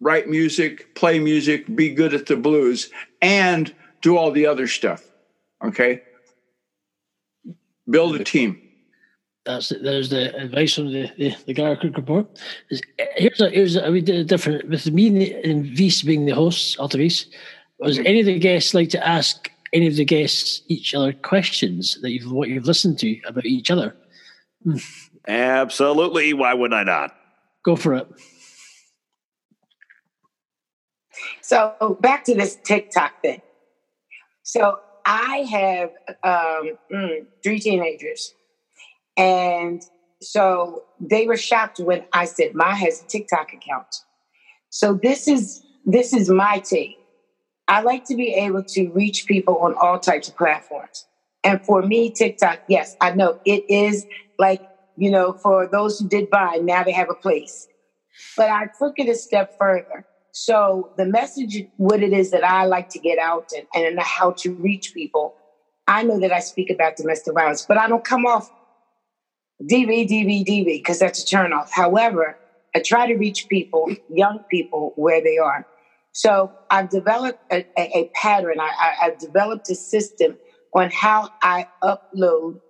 [0.01, 2.91] write music, play music, be good at the blues,
[3.21, 5.05] and do all the other stuff.
[5.65, 6.03] Okay.
[7.89, 8.62] Build a team.
[9.45, 11.77] That's there's the advice from the the, the Guy R.
[11.77, 12.27] Cook report.
[12.71, 12.81] Is,
[13.17, 16.35] here's a here's a, we did a different with me and, and Vies being the
[16.35, 17.27] hosts, Altavis.
[17.79, 22.01] Was any of the guests like to ask any of the guests each other questions
[22.03, 23.97] that you've what you've listened to about each other?
[25.27, 26.33] Absolutely.
[26.35, 27.17] Why would I not?
[27.65, 28.09] Go for it.
[31.41, 33.43] So back to this TikTok thing.
[34.43, 35.91] So I have
[36.23, 38.35] um, mm, three teenagers,
[39.17, 39.83] and
[40.23, 43.87] so they were shocked when I said "My has a TikTok account.
[44.71, 46.97] So this is this is my take.
[47.69, 51.07] I like to be able to reach people on all types of platforms.
[51.45, 54.07] And for me, TikTok, yes, I know it is
[54.39, 54.63] like,
[54.97, 57.69] you know, for those who did buy, now they have a place.
[58.37, 60.07] But I took it a step further.
[60.33, 64.35] So the message, what it is that I like to get out and, and how
[64.39, 65.37] to reach people,
[65.89, 68.49] I know that I speak about domestic violence, but I don't come off
[69.63, 71.69] DV, DV, DV, because that's a turnoff.
[71.71, 72.37] However,
[72.75, 75.67] I try to reach people, young people, where they are.
[76.13, 78.61] So I've developed a, a, a pattern.
[78.61, 80.37] I, I've developed a system
[80.75, 82.61] on how I upload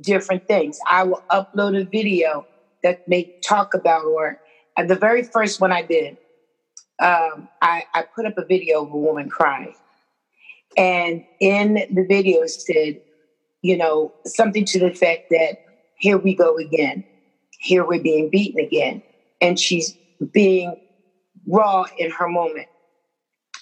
[0.00, 0.78] different things.
[0.90, 2.46] I will upload a video
[2.82, 4.38] that may talk about, or
[4.76, 6.16] uh, the very first one I did,
[7.00, 9.74] um, I, I put up a video of a woman crying.
[10.76, 13.00] And in the video said,
[13.62, 15.56] you know, something to the effect that
[16.00, 17.04] here we go again.
[17.58, 19.02] Here we're being beaten again.
[19.40, 19.96] And she's
[20.32, 20.74] being
[21.46, 22.66] raw in her moment.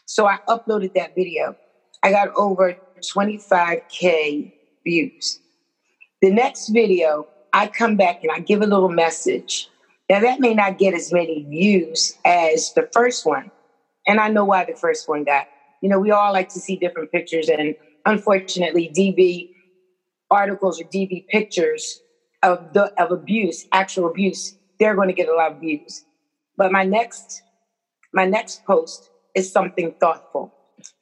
[0.06, 1.56] So I uploaded that video.
[2.02, 4.52] I got over 25K
[4.84, 5.40] views.
[6.22, 9.68] The next video, I come back and I give a little message.
[10.08, 13.50] Now, that may not get as many views as the first one.
[14.06, 15.48] And I know why the first one got.
[15.82, 17.48] You know, we all like to see different pictures.
[17.48, 17.74] And
[18.06, 19.50] unfortunately, DB
[20.30, 22.00] articles or DB pictures
[22.42, 26.04] of, the, of abuse, actual abuse, they're going to get a lot of views.
[26.56, 27.42] But my next,
[28.12, 30.52] my next post is something thoughtful.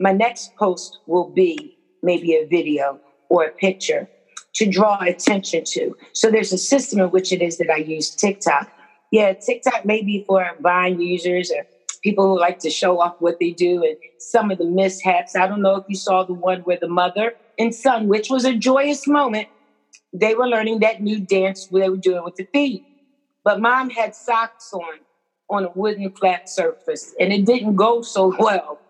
[0.00, 4.08] My next post will be maybe a video or a picture
[4.54, 5.96] to draw attention to.
[6.12, 8.70] So there's a system in which it is that I use TikTok.
[9.10, 11.66] Yeah, TikTok may be for Vine users or
[12.02, 15.36] people who like to show off what they do and some of the mishaps.
[15.36, 18.44] I don't know if you saw the one where the mother and son, which was
[18.44, 19.48] a joyous moment,
[20.20, 22.84] they were learning that new dance where they were doing with the feet.
[23.44, 25.00] But mom had socks on
[25.48, 28.80] on a wooden flat surface and it didn't go so well.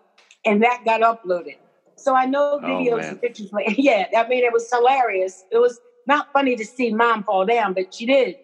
[0.45, 1.57] And that got uploaded.
[1.95, 3.09] So I know oh, videos man.
[3.09, 3.51] and pictures.
[3.51, 5.43] Like, yeah, I mean, it was hilarious.
[5.51, 8.37] It was not funny to see mom fall down, but she did.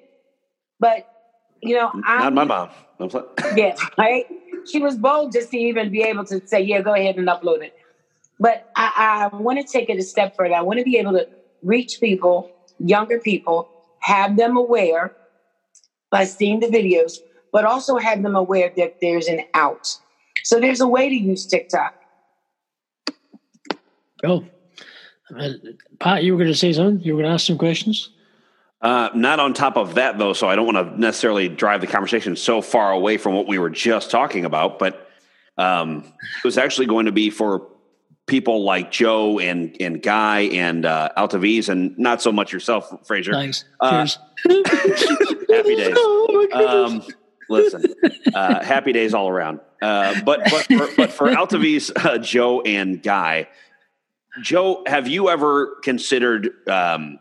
[0.80, 1.08] But,
[1.62, 2.70] you know, Not I'm, my mom.
[3.00, 3.26] I'm sorry.
[3.56, 4.26] yeah, right?
[4.70, 7.64] She was bold just to even be able to say, yeah, go ahead and upload
[7.64, 7.74] it.
[8.40, 10.56] But I, I want to take it a step further.
[10.56, 11.28] I want to be able to
[11.62, 13.70] reach people, younger people,
[14.00, 15.16] have them aware
[16.12, 17.18] by seeing the videos,
[17.52, 19.98] but also have them aware that there's an out.
[20.44, 21.96] So there's a way to use TikTok.
[24.22, 24.46] Go.
[25.36, 25.50] Uh,
[26.00, 27.04] Pat, you were going to say something.
[27.04, 28.10] You were going to ask some questions.
[28.82, 31.88] Uh, not on top of that, though, so I don't want to necessarily drive the
[31.88, 34.78] conversation so far away from what we were just talking about.
[34.78, 35.10] But
[35.58, 36.04] um,
[36.38, 37.68] it was actually going to be for
[38.28, 43.34] people like Joe and and Guy and uh, Altavis, and not so much yourself, Fraser.
[43.34, 43.66] Thanks.
[43.80, 44.08] Uh,
[44.48, 45.96] happy days.
[45.98, 46.86] Oh.
[46.88, 47.04] Um,
[47.50, 47.94] listen,
[48.34, 49.60] uh, happy days all around.
[49.82, 53.48] Uh, but but for, but for Altavis, uh, Joe and Guy,
[54.42, 57.20] Joe, have you ever considered um,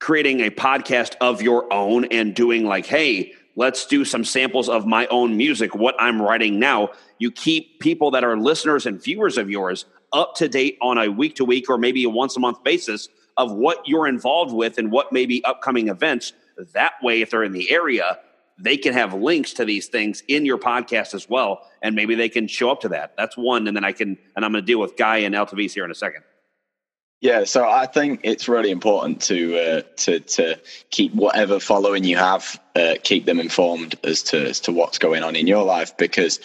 [0.00, 4.86] creating a podcast of your own and doing like, hey, let's do some samples of
[4.86, 6.90] my own music, what I'm writing now?
[7.18, 11.08] You keep people that are listeners and viewers of yours up to date on a
[11.08, 14.78] week to week or maybe a once a month basis of what you're involved with
[14.78, 16.32] and what may be upcoming events.
[16.74, 18.18] That way, if they're in the area,
[18.58, 22.28] they can have links to these things in your podcast as well, and maybe they
[22.28, 23.14] can show up to that.
[23.16, 25.72] That's one, and then I can, and I'm going to deal with Guy and Altavis
[25.72, 26.22] here in a second.
[27.20, 30.58] Yeah, so I think it's really important to uh, to to
[30.90, 35.22] keep whatever following you have, uh, keep them informed as to as to what's going
[35.22, 36.40] on in your life because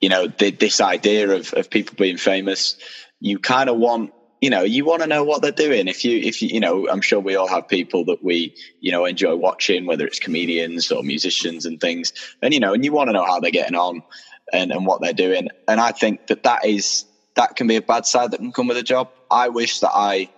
[0.00, 2.76] you know this idea of of people being famous,
[3.22, 5.88] you kind of want you know you want to know what they're doing.
[5.88, 8.92] If you if you you know I'm sure we all have people that we you
[8.92, 12.12] know enjoy watching, whether it's comedians or musicians and things,
[12.42, 14.02] and you know and you want to know how they're getting on
[14.52, 15.48] and and what they're doing.
[15.68, 17.04] And I think that that is
[17.36, 19.08] that can be a bad side that can come with a job.
[19.30, 20.28] I wish that I,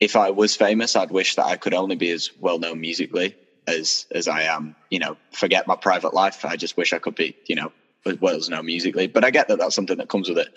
[0.00, 3.36] if I was famous, I'd wish that I could only be as well known musically
[3.66, 4.76] as as I am.
[4.90, 6.44] You know, forget my private life.
[6.44, 7.72] I just wish I could be, you know,
[8.20, 9.06] well as known musically.
[9.06, 10.48] But I get that that's something that comes with it,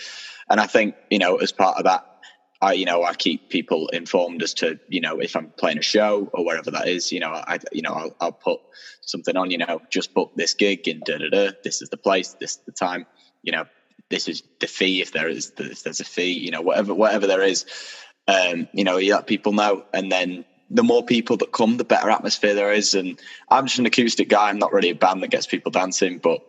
[0.49, 2.03] and I think you know, as part of that.
[2.61, 5.81] I, you know, I keep people informed as to, you know, if I'm playing a
[5.81, 8.59] show or wherever that is, you know, I, you know, I'll, I'll put
[8.99, 11.51] something on, you know, just book this gig and da da da.
[11.63, 13.05] This is the place, this is the time,
[13.43, 13.63] you know,
[14.09, 17.27] this is the fee if there is if there's a fee you know whatever whatever
[17.27, 17.65] there is
[18.27, 21.83] um you know you let people know and then the more people that come the
[21.85, 23.19] better atmosphere there is and
[23.49, 26.39] i'm just an acoustic guy i'm not really a band that gets people dancing but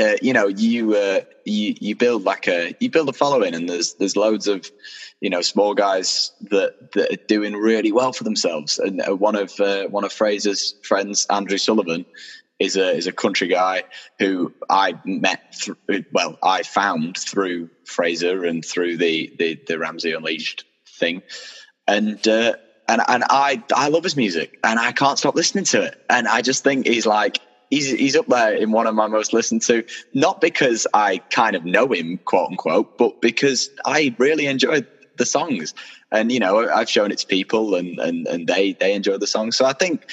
[0.00, 3.68] uh, you know you uh, you you build like a you build a following and
[3.68, 4.70] there's there's loads of
[5.20, 8.78] you know small guys that that are doing really well for themselves.
[8.78, 12.06] And uh, one of uh, one of fraser's friends andrew sullivan
[12.58, 13.84] is a is a country guy
[14.18, 20.12] who I met through, well I found through Fraser and through the the, the Ramsey
[20.12, 21.22] Unleashed thing,
[21.88, 22.54] and uh,
[22.86, 26.00] and and I I love his music and I can't stop listening to it.
[26.10, 27.40] And I just think he's like
[27.70, 31.56] he's he's up there in one of my most listened to not because I kind
[31.56, 34.84] of know him quote unquote but because I really enjoy
[35.16, 35.74] the songs
[36.12, 39.26] and you know I've shown it to people and and and they they enjoy the
[39.26, 40.06] songs so I think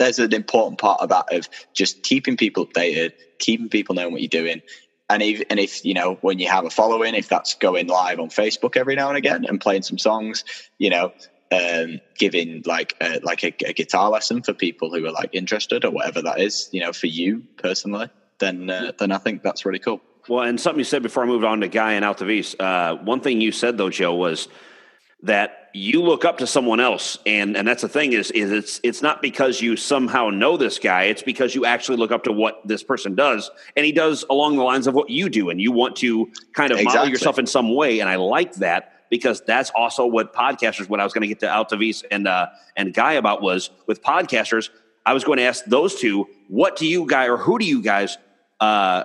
[0.00, 4.22] there's an important part of that of just keeping people updated, keeping people knowing what
[4.22, 4.62] you're doing.
[5.10, 8.18] And if, and if, you know, when you have a following, if that's going live
[8.18, 10.42] on Facebook every now and again and playing some songs,
[10.78, 11.12] you know,
[11.52, 15.84] um, giving like a, like a, a, guitar lesson for people who are like interested
[15.84, 19.66] or whatever that is, you know, for you personally, then, uh, then I think that's
[19.66, 20.00] really cool.
[20.28, 23.20] Well, and something you said before I moved on to Guy and Altavis, uh, one
[23.20, 24.48] thing you said though, Joe, was
[25.22, 28.80] that you look up to someone else and and that's the thing is is it's
[28.82, 32.32] it's not because you somehow know this guy it's because you actually look up to
[32.32, 35.60] what this person does and he does along the lines of what you do and
[35.60, 36.98] you want to kind of Exactly.
[36.98, 41.00] model yourself in some way and I like that because that's also what podcasters what
[41.00, 42.46] I was going to get to Altavis and uh
[42.76, 44.70] and Guy about was with podcasters
[45.04, 47.82] I was going to ask those two what do you guys or who do you
[47.82, 48.16] guys
[48.60, 49.04] uh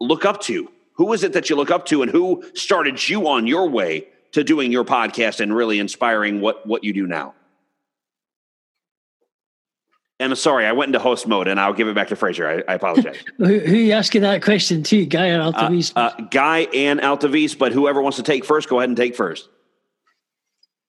[0.00, 3.28] look up to who is it that you look up to and who started you
[3.28, 7.34] on your way to doing your podcast and really inspiring what what you do now.
[10.22, 12.48] And I'm sorry, I went into host mode, and I'll give it back to Fraser.
[12.48, 13.16] I, I apologize.
[13.38, 15.04] Who, who are you asking that question to?
[15.04, 15.92] Guy or uh, Altavis?
[15.96, 19.48] uh, Guy and Altavis, but whoever wants to take first, go ahead and take first.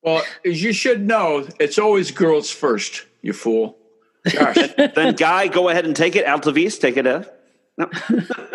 [0.04, 3.76] Well, as you should know, it's always girls first, you fool.
[4.32, 4.56] Gosh.
[4.96, 6.28] then Guy, go ahead and take it.
[6.28, 7.08] Altavis, take it.
[7.08, 7.24] Uh,
[7.76, 7.90] no.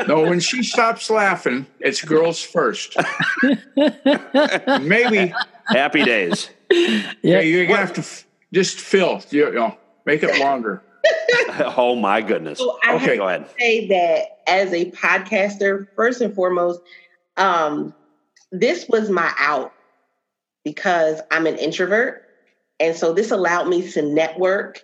[0.06, 2.96] no, when she stops laughing, it's girls first.
[4.80, 5.34] Maybe.
[5.66, 6.50] Happy days.
[6.70, 9.22] Yeah, you're gonna have to f- just fill.
[9.30, 9.76] You, you know,
[10.08, 10.82] make it longer.
[11.76, 12.58] oh my goodness.
[12.58, 13.46] So I okay, go to ahead.
[13.58, 16.80] say that as a podcaster, first and foremost,
[17.36, 17.94] um,
[18.50, 19.72] this was my out
[20.64, 22.24] because I'm an introvert.
[22.80, 24.82] And so this allowed me to network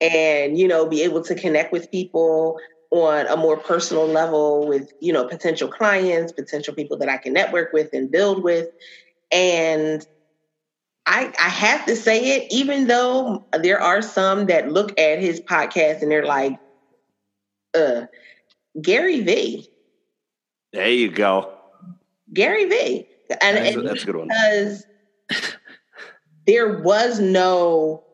[0.00, 2.58] and, you know, be able to connect with people
[2.90, 7.32] on a more personal level with, you know, potential clients, potential people that I can
[7.32, 8.68] network with and build with.
[9.30, 10.06] And
[11.10, 15.40] I, I have to say it, even though there are some that look at his
[15.40, 16.58] podcast and they're like,
[17.74, 18.02] uh,
[18.80, 19.66] Gary Vee.
[20.74, 21.50] There you go.
[22.34, 23.08] Gary Vee.
[23.40, 24.28] And, That's and that's a good one.
[24.28, 24.84] Because
[26.46, 28.04] there was no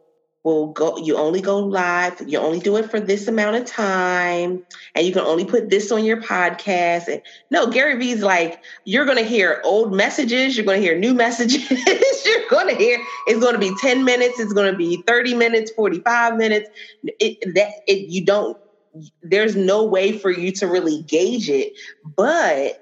[0.44, 4.62] well go you only go live you only do it for this amount of time
[4.94, 7.08] and you can only put this on your podcast.
[7.08, 7.20] And
[7.50, 11.14] no Gary Vee's like you're going to hear old messages you're going to hear new
[11.24, 11.68] messages
[12.24, 15.34] you're going to hear it's going to be 10 minutes it's going to be 30
[15.34, 16.70] minutes 45 minutes.
[17.18, 18.56] It, that it, you don't
[19.22, 21.72] there's no way for you to really gauge it.
[22.16, 22.80] But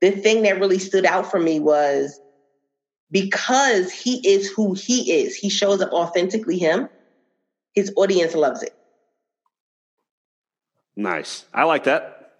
[0.00, 2.20] the thing that really stood out for me was
[3.10, 6.88] because he is who he is, he shows up authentically him,
[7.74, 8.74] his audience loves it.
[10.96, 11.44] Nice.
[11.54, 12.32] I like that.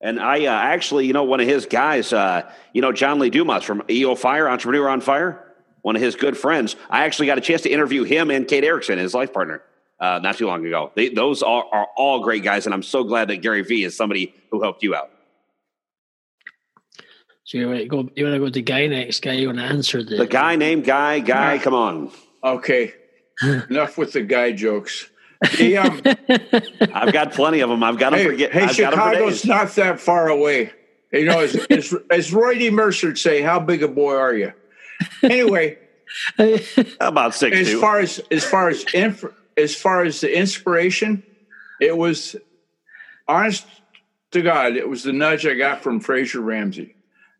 [0.00, 3.30] And I uh, actually, you know, one of his guys, uh, you know, John Lee
[3.30, 5.44] Dumas from EO Fire, Entrepreneur on Fire,
[5.82, 6.76] one of his good friends.
[6.88, 9.60] I actually got a chance to interview him and Kate Erickson, his life partner,
[9.98, 10.92] uh, not too long ago.
[10.94, 13.96] They, those are, are all great guys, and I'm so glad that Gary Vee is
[13.96, 15.10] somebody who helped you out.
[17.48, 18.10] So you want to go?
[18.14, 19.22] You want to go to guy next?
[19.22, 22.10] Guy, you want to answer the The guy named Guy, Guy, come on.
[22.44, 22.92] Okay,
[23.70, 25.08] enough with the guy jokes.
[25.56, 26.02] The, um,
[26.92, 27.82] I've got plenty of them.
[27.82, 28.52] I've got them hey, for get.
[28.52, 29.46] hey I've got 'em for Chicago's days.
[29.46, 30.72] not that far away.
[31.10, 32.68] You know, as, as, as Roy D.
[32.68, 34.52] Mercer would say, "How big a boy are you?"
[35.22, 35.78] Anyway,
[37.00, 37.80] about six as two.
[37.80, 39.24] far as as far as inf-
[39.56, 41.22] as far as the inspiration,
[41.80, 42.36] it was
[43.26, 43.66] honest
[44.32, 46.94] to God, it was the nudge I got from Fraser Ramsey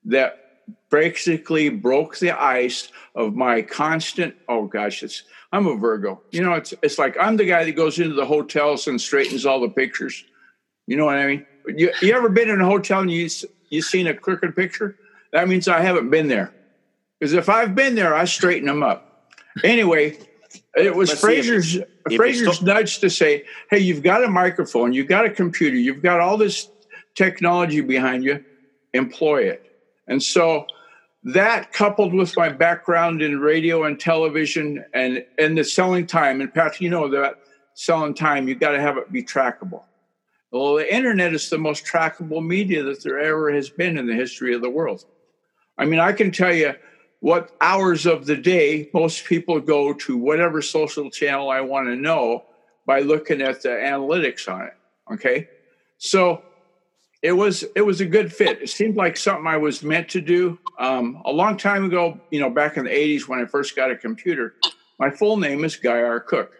[0.09, 0.45] that
[0.91, 4.35] basically broke the ice of my constant.
[4.49, 6.21] Oh gosh, it's I'm a Virgo.
[6.31, 9.47] You know, it's it's like I'm the guy that goes into the hotels and straightens
[9.47, 10.25] all the pictures.
[10.87, 11.47] You know what I mean?
[11.67, 13.29] You you ever been in a hotel and you
[13.71, 14.97] you seen a crooked picture?
[15.33, 16.53] That means I haven't been there.
[17.19, 19.33] Because if I've been there, I straighten them up.
[19.65, 20.19] Anyway,
[20.77, 24.29] it was Let's see if- Fraser's if Fraser's nudge to say, "Hey, you've got a
[24.29, 26.69] microphone, you've got a computer, you've got all this
[27.15, 28.43] technology behind you.
[28.95, 29.68] Employ it."
[30.09, 30.67] And so
[31.25, 36.53] that coupled with my background in radio and television and and the selling time, and
[36.53, 37.37] Pat, you know that
[37.75, 39.83] selling time, you got to have it be trackable.
[40.51, 44.15] Well, the internet is the most trackable media that there ever has been in the
[44.15, 45.05] history of the world.
[45.77, 46.75] I mean, I can tell you
[47.21, 51.97] what hours of the day most people go to whatever social channel I want to
[51.97, 52.45] know
[52.87, 54.75] by looking at the analytics on it.
[55.13, 55.49] Okay.
[55.99, 56.43] So
[57.23, 58.63] it was it was a good fit.
[58.63, 60.59] It seemed like something I was meant to do.
[60.79, 63.91] Um, a long time ago, you know, back in the 80s when I first got
[63.91, 64.55] a computer,
[64.99, 66.21] my full name is Guy R.
[66.21, 66.53] Cook.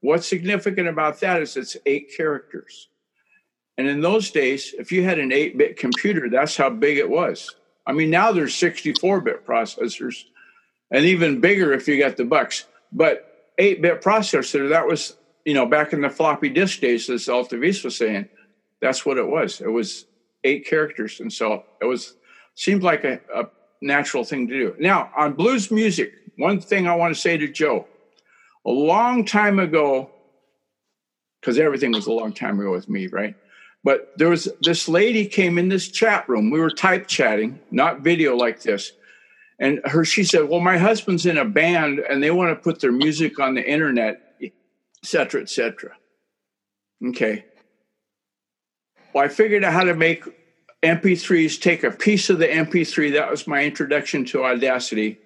[0.00, 2.88] What's significant about that is it's eight characters.
[3.76, 7.08] And in those days, if you had an 8 bit computer, that's how big it
[7.08, 7.54] was.
[7.86, 10.24] I mean, now there's 64 bit processors
[10.90, 12.64] and even bigger if you got the bucks.
[12.92, 17.26] But 8 bit processor, that was, you know, back in the floppy disk days, as
[17.26, 18.28] Altavis was saying,
[18.80, 19.60] that's what it was.
[19.60, 20.06] It was
[20.44, 21.20] eight characters.
[21.20, 22.14] And so it was,
[22.54, 23.46] seemed like a, a
[23.82, 24.74] natural thing to do.
[24.78, 27.86] Now, on blues music, one thing I want to say to Joe
[28.66, 30.10] a long time ago,
[31.40, 33.34] because everything was a long time ago with me, right?
[33.84, 36.50] But there was this lady came in this chat room.
[36.50, 38.92] We were type chatting, not video like this.
[39.60, 42.80] And her, she said, "Well, my husband's in a band, and they want to put
[42.80, 44.52] their music on the internet, et
[45.04, 45.92] cetera, et cetera."
[47.06, 47.44] Okay.
[49.12, 50.24] Well, I figured out how to make
[50.82, 53.12] MP3s take a piece of the MP3.
[53.12, 55.18] That was my introduction to Audacity,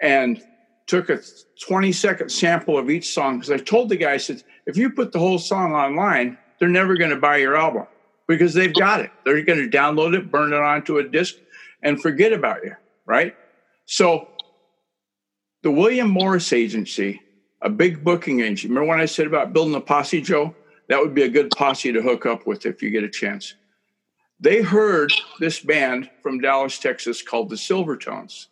[0.00, 0.42] and
[0.86, 1.20] took a
[1.66, 4.90] 20 second sample of each song because I told the guy, I said, if you
[4.90, 7.86] put the whole song online, they're never going to buy your album
[8.26, 9.10] because they've got it.
[9.24, 11.34] They're going to download it, burn it onto a disc,
[11.82, 12.74] and forget about you,
[13.06, 13.34] right?
[13.86, 14.28] So,
[15.62, 17.20] the William Morris Agency,
[17.62, 18.68] a big booking agency.
[18.68, 20.54] Remember when I said about building a posse, Joe?
[20.88, 23.54] That would be a good posse to hook up with if you get a chance.
[24.40, 28.48] They heard this band from Dallas, Texas called the Silvertones.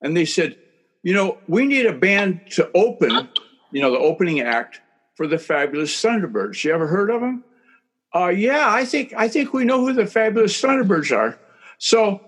[0.00, 0.56] And they said,
[1.02, 3.28] you know, we need a band to open,
[3.70, 4.80] you know, the opening act
[5.14, 6.64] for the Fabulous Thunderbirds.
[6.64, 7.44] You ever heard of them?
[8.14, 11.38] Uh, yeah, I think I think we know who the Fabulous Thunderbirds are.
[11.78, 12.20] So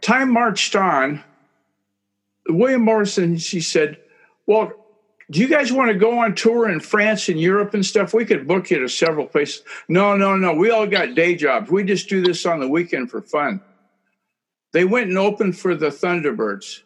[0.00, 1.22] time marched on.
[2.48, 3.98] William Morrison, she said,
[4.46, 4.72] Well,
[5.30, 8.14] do you guys want to go on tour in France and Europe and stuff?
[8.14, 9.62] We could book you to several places.
[9.88, 10.54] No, no, no.
[10.54, 11.70] We all got day jobs.
[11.70, 13.60] We just do this on the weekend for fun.
[14.72, 16.82] They went and opened for the Thunderbirds.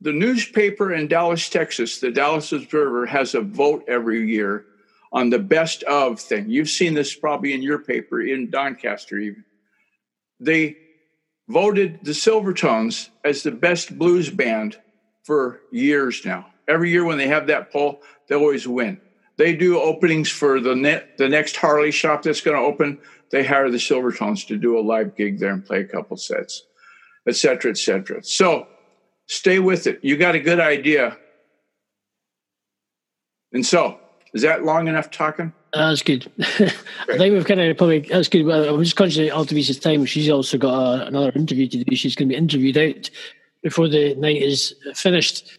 [0.00, 4.64] The newspaper in Dallas, Texas, the Dallas Observer, has a vote every year
[5.12, 6.48] on the best of thing.
[6.48, 9.44] You've seen this probably in your paper, in Doncaster, even.
[10.40, 10.76] They
[11.48, 14.78] voted the Silvertones as the best blues band
[15.24, 16.51] for years now.
[16.68, 19.00] Every year when they have that poll, they always win.
[19.36, 20.74] They do openings for the
[21.18, 22.98] the next Harley shop that's going to open.
[23.30, 26.62] They hire the Silvertones to do a live gig there and play a couple sets.
[27.26, 28.22] et cetera, et cetera.
[28.22, 28.66] So
[29.26, 30.00] stay with it.
[30.02, 31.16] You got a good idea.
[33.52, 33.98] And so,
[34.34, 35.52] is that long enough talking?
[35.72, 36.30] That's good.
[36.40, 38.48] I think we've kind of probably that's good.
[38.48, 40.04] I'm just conscious of Altavisa's time.
[40.04, 41.96] She's also got uh another interview to do.
[41.96, 43.10] She's going to be interviewed out
[43.62, 45.58] before the night is finished.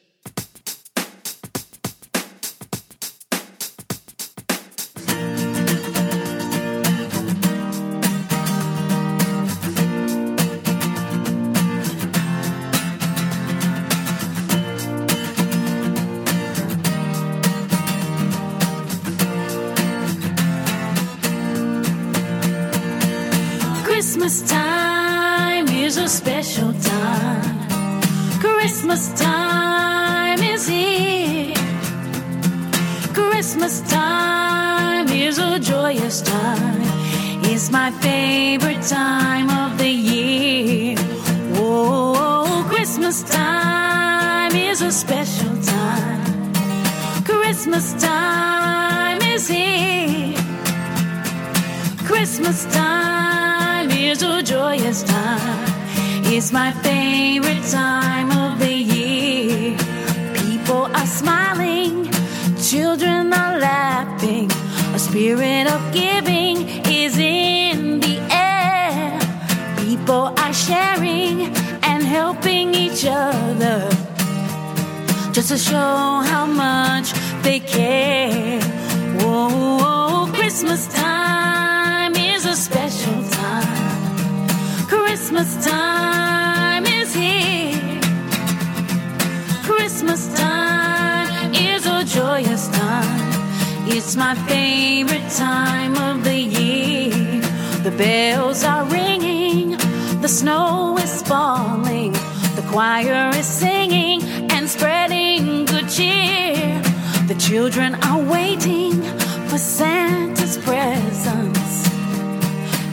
[100.23, 102.13] The snow is falling,
[102.55, 104.21] the choir is singing
[104.51, 106.81] and spreading good cheer.
[107.27, 109.01] The children are waiting
[109.49, 111.89] for Santa's presents.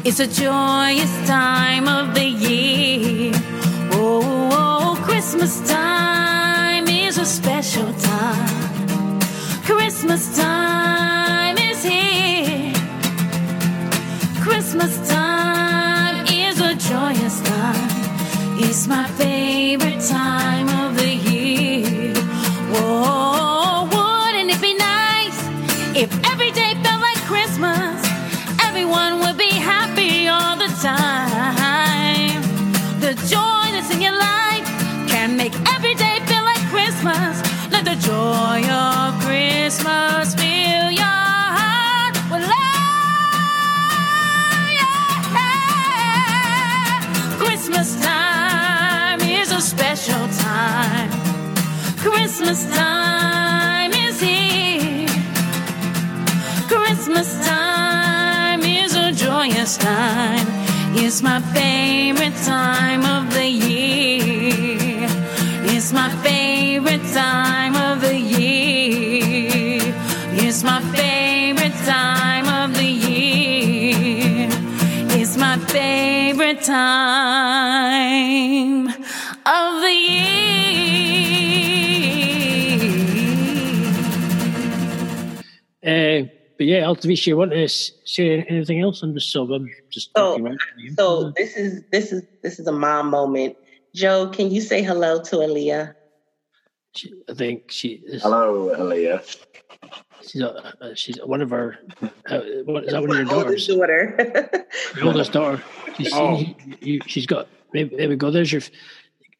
[0.04, 3.32] It's a joyous time of the year.
[3.92, 9.20] Oh, oh, Christmas time is a special time.
[9.62, 12.72] Christmas time is here.
[14.42, 15.19] Christmas time
[18.80, 20.89] It's my favorite time of
[52.00, 55.06] Christmas time is here.
[56.66, 60.46] Christmas time is a joyous time.
[60.96, 65.08] It's my favorite time of the year.
[65.74, 69.94] It's my favorite time of the year.
[70.32, 74.48] It's my favorite time of the year.
[75.20, 78.00] It's my favorite time
[85.84, 86.28] Uh,
[86.58, 89.02] but yeah, Altavisha, you want to s- say anything else?
[89.02, 90.36] I'm just so I'm just So,
[90.96, 93.56] so this is this is this is a mom moment.
[93.94, 95.94] Joe, can you say hello to Aaliyah?
[97.28, 98.22] I think she is.
[98.22, 99.22] Hello, Aaliyah.
[100.22, 101.78] She's, uh, uh, she's one of our.
[102.28, 104.16] Uh, what, is that one of your My oldest daughters?
[104.18, 104.66] daughter.
[104.96, 105.62] Your oldest daughter.
[105.96, 106.38] She's, Oh.
[106.38, 107.48] you, you, she's got.
[107.72, 108.30] Maybe, there we go.
[108.30, 108.60] There's your.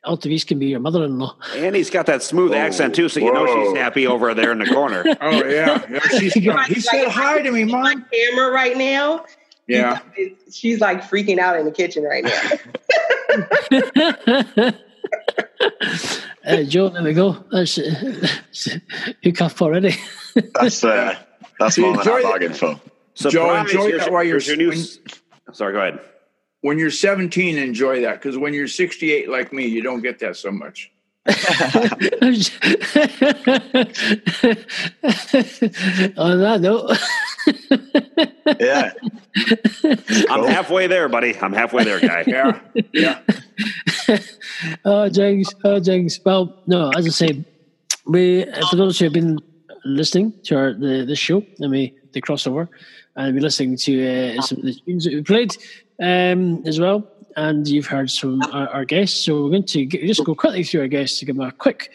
[0.07, 1.37] Altavis can be your mother-in-law.
[1.57, 4.59] And he's got that smooth accent too, so you know she's happy over there in
[4.59, 5.05] the corner.
[5.21, 5.99] Oh yeah, yeah.
[6.19, 8.07] She's, he said hi to me, mom.
[8.13, 9.25] Camera right now.
[9.67, 10.01] Yeah.
[10.51, 12.41] She's like freaking out in the kitchen right now.
[16.43, 17.37] Uh, Joe, there we go.
[17.53, 17.83] That's uh,
[19.23, 19.95] hook up already.
[20.55, 21.15] That's uh,
[21.59, 22.81] that's So more than enjoy I that- bargained for.
[23.15, 24.69] Joe, Surprise, enjoy here's- that while you're your new.
[24.71, 24.85] when-
[25.53, 26.01] Sorry, go ahead.
[26.63, 30.37] When you're 17, enjoy that because when you're 68 like me, you don't get that
[30.37, 30.91] so much.
[31.27, 31.35] On
[36.41, 36.99] that note,
[38.61, 38.93] Yeah.
[40.31, 41.37] I'm halfway there, buddy.
[41.39, 42.25] I'm halfway there, guy.
[42.27, 42.61] Yeah,
[42.93, 44.19] yeah.
[44.85, 46.21] oh, James, oh, James.
[46.25, 47.45] Well, no, as I say,
[48.07, 49.39] we for those who have been
[49.85, 52.69] listening to our the, the show, I mean the crossover,
[53.17, 55.57] and be listening to uh, some of the tunes that we played
[56.01, 57.07] um, as well.
[57.37, 59.25] and you've heard some our, our guests.
[59.25, 61.91] So we're going to just go quickly through our guests to give them a quick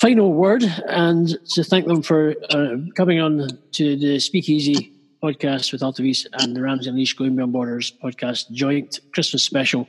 [0.00, 4.92] final word and to thank them for uh, coming on to the Speakeasy
[5.22, 9.86] podcast with Altavis and the Ramsey Unleashed Going Beyond Borders podcast joint Christmas special.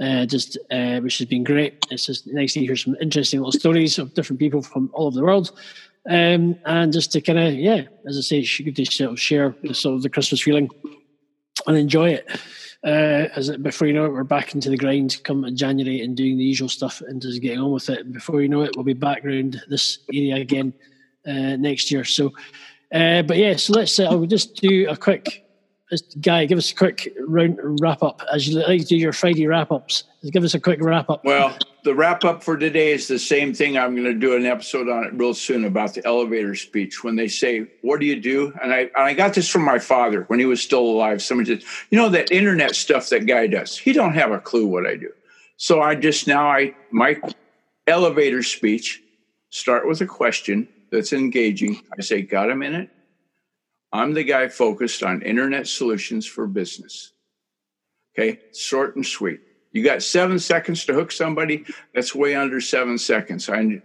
[0.00, 1.86] Uh, just uh, which has been great.
[1.88, 5.14] It's just nice to hear some interesting little stories of different people from all over
[5.14, 5.52] the world,
[6.10, 9.94] um, and just to kind of yeah, as I say, good to share the sort
[9.94, 10.68] of the Christmas feeling
[11.66, 12.28] and enjoy it.
[12.84, 16.16] Uh, as it, before you know it, we're back into the grind come January and
[16.16, 18.12] doing the usual stuff and just getting on with it.
[18.12, 20.74] Before you know it, we'll be back around this area again
[21.26, 22.04] uh, next year.
[22.04, 22.32] So,
[22.92, 23.98] uh, but yeah, so let's.
[23.98, 25.43] Uh, I'll just do a quick.
[26.20, 29.46] Guy, give us a quick round wrap up as you like to do your Friday
[29.46, 30.04] wrap ups.
[30.32, 31.22] Give us a quick wrap up.
[31.24, 33.76] Well, the wrap up for today is the same thing.
[33.76, 37.16] I'm going to do an episode on it real soon about the elevator speech when
[37.16, 40.24] they say, "What do you do?" And I and I got this from my father
[40.28, 41.22] when he was still alive.
[41.22, 43.76] Someone said, "You know that internet stuff that guy does.
[43.76, 45.10] He don't have a clue what I do."
[45.58, 47.20] So I just now I my
[47.86, 49.02] elevator speech
[49.50, 51.82] start with a question that's engaging.
[51.98, 52.88] I say, "Got a minute?"
[53.94, 57.12] I'm the guy focused on internet solutions for business.
[58.18, 59.40] Okay, short and sweet.
[59.70, 61.64] You got seven seconds to hook somebody.
[61.94, 63.48] That's way under seven seconds.
[63.48, 63.82] I,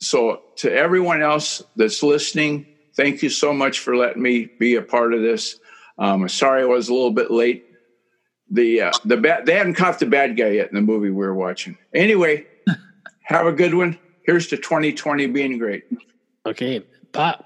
[0.00, 4.82] so to everyone else that's listening, thank you so much for letting me be a
[4.82, 5.60] part of this.
[5.98, 7.66] Um, sorry I was a little bit late.
[8.50, 11.16] The uh, the bad they haven't caught the bad guy yet in the movie we
[11.16, 11.76] were watching.
[11.94, 12.46] Anyway,
[13.24, 13.98] have a good one.
[14.24, 15.84] Here's to 2020 being great.
[16.46, 16.80] Okay,
[17.12, 17.45] Pat.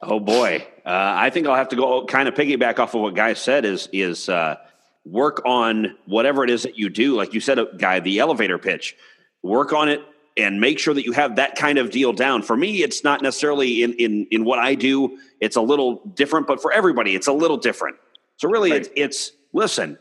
[0.00, 3.14] Oh boy, uh, I think I'll have to go kind of piggyback off of what
[3.14, 3.64] Guy said.
[3.64, 4.56] Is is uh,
[5.04, 7.16] work on whatever it is that you do.
[7.16, 8.96] Like you said, uh, Guy, the elevator pitch.
[9.42, 10.00] Work on it
[10.36, 12.42] and make sure that you have that kind of deal down.
[12.42, 15.18] For me, it's not necessarily in in in what I do.
[15.40, 17.96] It's a little different, but for everybody, it's a little different.
[18.36, 18.80] So really, Right.
[18.82, 19.98] it's it's listen.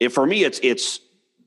[0.00, 1.00] If for me, it's it's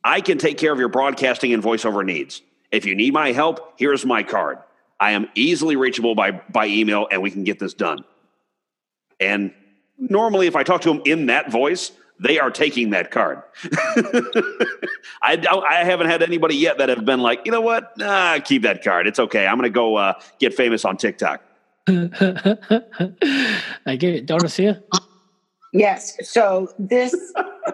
[0.05, 2.41] I can take care of your broadcasting and voiceover needs.
[2.71, 4.59] If you need my help, here's my card.
[4.99, 8.03] I am easily reachable by by email, and we can get this done.
[9.19, 9.53] And
[9.97, 13.41] normally, if I talk to them in that voice, they are taking that card.
[15.21, 17.97] I don't, I haven't had anybody yet that have been like, you know what?
[17.97, 19.07] Nah, keep that card.
[19.07, 19.47] It's okay.
[19.47, 21.41] I'm going to go uh, get famous on TikTok.
[21.88, 22.09] I
[23.95, 24.84] get it, Dorothea.
[25.71, 26.17] Yes.
[26.27, 27.15] So this,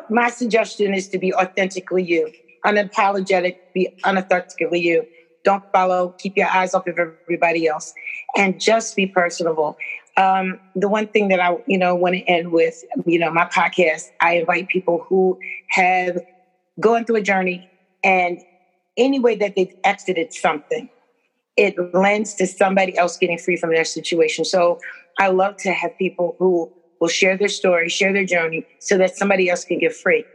[0.09, 2.31] my suggestion is to be authentically you,
[2.65, 5.05] unapologetic, be unauthentically you.
[5.45, 7.93] Don't follow, keep your eyes off of everybody else,
[8.35, 9.77] and just be personable.
[10.17, 13.45] Um, the one thing that I, you know, want to end with, you know, my
[13.45, 15.37] podcast, I invite people who
[15.69, 16.17] have
[16.79, 17.69] gone through a journey
[18.03, 18.41] and
[18.97, 20.89] any way that they've exited something,
[21.57, 24.45] it lends to somebody else getting free from their situation.
[24.45, 24.79] So
[25.19, 29.15] I love to have people who will share their story, share their journey, so that
[29.15, 30.25] somebody else can get free.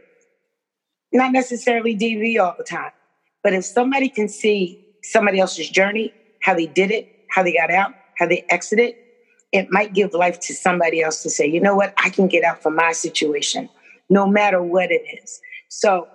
[1.11, 2.91] Not necessarily DV all the time,
[3.43, 7.71] but if somebody can see somebody else's journey, how they did it, how they got
[7.71, 8.95] out, how they exited,
[9.51, 12.43] it might give life to somebody else to say, you know what, I can get
[12.43, 13.69] out from my situation,
[14.09, 15.41] no matter what it is.
[15.67, 16.07] So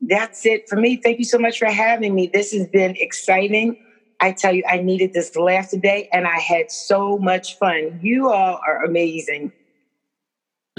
[0.00, 0.96] that's it for me.
[0.96, 2.30] Thank you so much for having me.
[2.32, 3.76] This has been exciting.
[4.20, 7.98] I tell you, I needed this laugh today and I had so much fun.
[8.02, 9.52] You all are amazing.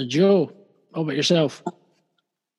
[0.06, 0.50] Joe,
[0.94, 1.62] how about yourself?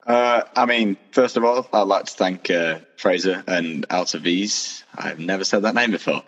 [0.06, 4.84] Uh, I mean, first of all, I'd like to thank uh, Fraser and Alta V's.
[4.96, 6.24] I've never said that name before.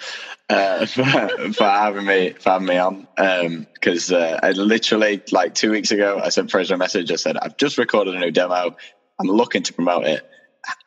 [0.49, 1.03] Uh, for,
[1.53, 3.07] for having me for having me on
[3.73, 7.11] because uh, I literally like two weeks ago I sent Fraser a message.
[7.11, 8.75] I said I've just recorded a new demo.
[9.19, 10.29] I'm looking to promote it.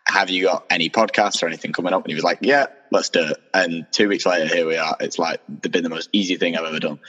[0.07, 2.05] Have you got any podcasts or anything coming up?
[2.05, 3.37] And he was like, Yeah, let's do it.
[3.53, 4.97] And two weeks later, here we are.
[5.01, 7.01] It's like been the most easy thing I've ever done.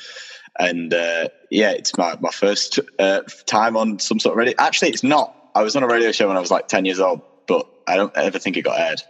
[0.60, 4.56] And uh, yeah, it's my my first uh, time on some sort of radio.
[4.58, 5.36] Actually, it's not.
[5.58, 7.96] I was on a radio show when I was like ten years old, but I
[7.96, 9.02] don't ever think it got aired.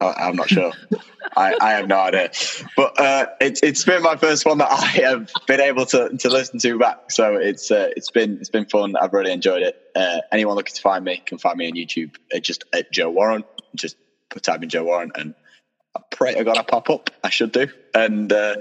[0.00, 0.72] I, I'm not sure.
[1.36, 2.30] I, I have no idea.
[2.76, 6.28] But uh, it's it's been my first one that I have been able to, to
[6.28, 7.10] listen to back.
[7.10, 8.94] So it's uh, it's been it's been fun.
[8.94, 9.76] I've really enjoyed it.
[9.96, 12.14] Uh, anyone looking to find me can find me on YouTube.
[12.32, 13.42] Uh, just at Joe Warren.
[13.74, 13.96] Just
[14.30, 15.34] put type in Joe Warren, and
[15.96, 17.10] I pray to God I pop up.
[17.24, 17.66] I should do.
[17.92, 18.56] And uh,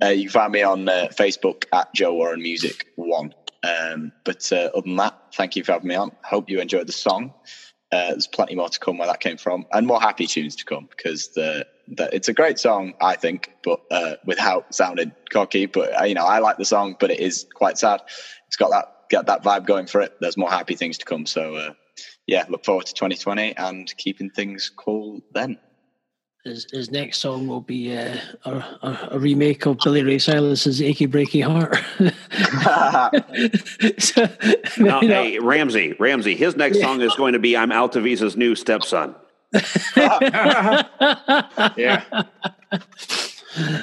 [0.00, 3.34] uh, you can find me on uh, Facebook at Joe Warren Music One.
[3.62, 6.12] Um, but uh, other than that, thank you for having me on.
[6.24, 7.32] Hope you enjoyed the song.
[7.92, 10.64] Uh, there's plenty more to come where that came from, and more happy tunes to
[10.64, 14.74] come because the, the it's a great song, I think, but uh, with how it
[14.74, 15.66] sounded cocky.
[15.66, 18.00] But uh, you know, I like the song, but it is quite sad.
[18.46, 20.16] It's got that got that vibe going for it.
[20.20, 21.26] There's more happy things to come.
[21.26, 21.72] So uh,
[22.26, 25.58] yeah, look forward to 2020 and keeping things cool then.
[26.44, 30.82] His, his next song will be uh, a, a, a remake of Billy Ray Cyrus's
[30.82, 31.78] "Achy Breaky Heart."
[34.00, 34.28] so,
[34.84, 38.36] No, you know, hey, Ramsey, Ramsey, his next song is going to be I'm Altavisa's
[38.36, 39.14] new stepson.
[39.54, 41.22] Yeah.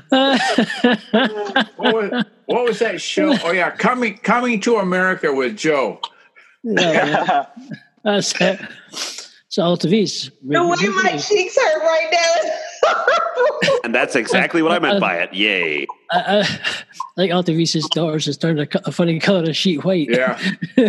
[0.10, 3.36] what, was, what was that show?
[3.44, 6.02] Oh yeah, coming coming to America with Joe.
[6.64, 7.46] yeah, yeah.
[8.04, 8.60] That's it.
[9.60, 10.32] So Altavis.
[10.42, 13.80] The way my cheeks hurt right now.
[13.84, 15.34] And that's exactly what I meant by it.
[15.34, 15.86] Yay.
[16.12, 16.60] I, I,
[17.18, 20.08] like Altavis's daughters has turned a, co- a funny color of sheet white.
[20.10, 20.38] Yeah.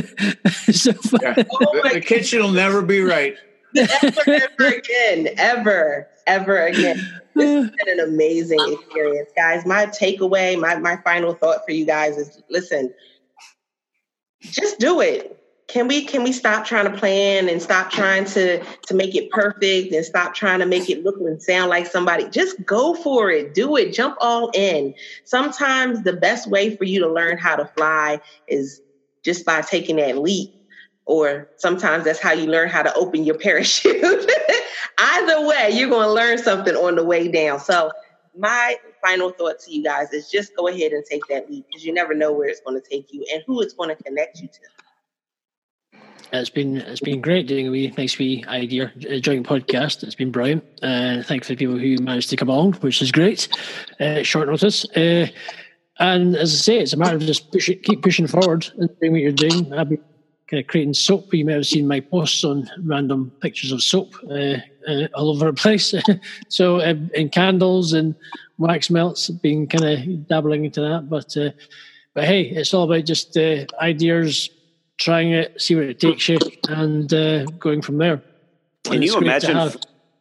[0.71, 1.19] so fun.
[1.21, 1.35] Yeah.
[1.35, 1.45] The,
[1.83, 3.35] the oh kitchen will never be right.
[3.77, 6.97] ever, ever again, ever, ever again.
[7.35, 9.67] This has been an amazing experience, guys.
[9.67, 12.95] My takeaway, my my final thought for you guys is: listen,
[14.43, 15.40] just do it.
[15.71, 19.31] Can we can we stop trying to plan and stop trying to to make it
[19.31, 22.29] perfect and stop trying to make it look and sound like somebody?
[22.29, 23.55] Just go for it.
[23.55, 23.93] Do it.
[23.93, 24.95] Jump all in.
[25.25, 28.81] Sometimes the best way for you to learn how to fly is
[29.23, 30.53] just by taking that leap
[31.05, 34.31] or sometimes that's how you learn how to open your parachute.
[34.99, 37.61] Either way, you're going to learn something on the way down.
[37.61, 37.93] So,
[38.37, 41.85] my final thought to you guys is just go ahead and take that leap because
[41.85, 44.41] you never know where it's going to take you and who it's going to connect
[44.41, 44.80] you to.
[46.32, 50.02] It's been it's been great doing a wee nice wee idea uh, joint podcast.
[50.02, 50.65] It's been brilliant.
[50.82, 53.48] Uh, thanks for the people who managed to come along, which is great.
[53.98, 54.85] Uh, short notice.
[54.97, 55.27] Uh,
[55.98, 58.89] and as I say, it's a matter of just push it, keep pushing forward and
[59.01, 59.73] doing what you're doing.
[59.74, 60.02] I've been
[60.48, 61.32] kind of creating soap.
[61.35, 64.57] You may have seen my posts on random pictures of soap uh,
[64.89, 65.94] uh, all over the place.
[66.48, 68.15] so uh, and candles and
[68.59, 71.09] wax melts, been kind of dabbling into that.
[71.09, 71.51] But uh,
[72.15, 74.48] but hey, it's all about just uh, ideas,
[75.01, 78.23] trying it, see where it takes you, and uh, going from there.
[78.85, 79.73] Can And you imagine?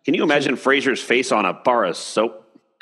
[0.05, 2.45] Can you imagine Fraser's face on a bar of soap?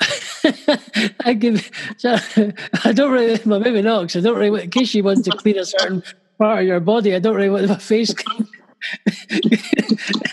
[1.24, 1.70] I give.
[2.04, 3.38] I don't really.
[3.44, 4.64] Well, maybe not because I don't really.
[4.64, 6.02] In case you want to clean a certain
[6.38, 8.14] part of your body, I don't really want my face.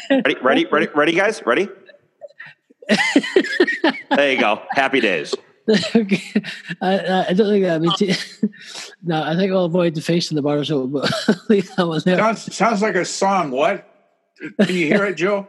[0.09, 1.67] Ready, ready, ready, ready, guys, ready?
[4.11, 4.61] there you go.
[4.69, 5.33] Happy days.
[5.95, 6.43] okay.
[6.81, 7.81] I, I- I don't think that.
[7.81, 8.15] would be
[9.03, 11.11] no, I think I'll avoid the face in the bar so, but
[11.49, 12.17] leave that one there.
[12.17, 13.51] Sounds, sounds like a song.
[13.51, 13.87] What?
[14.39, 15.47] Can you hear it, Joe?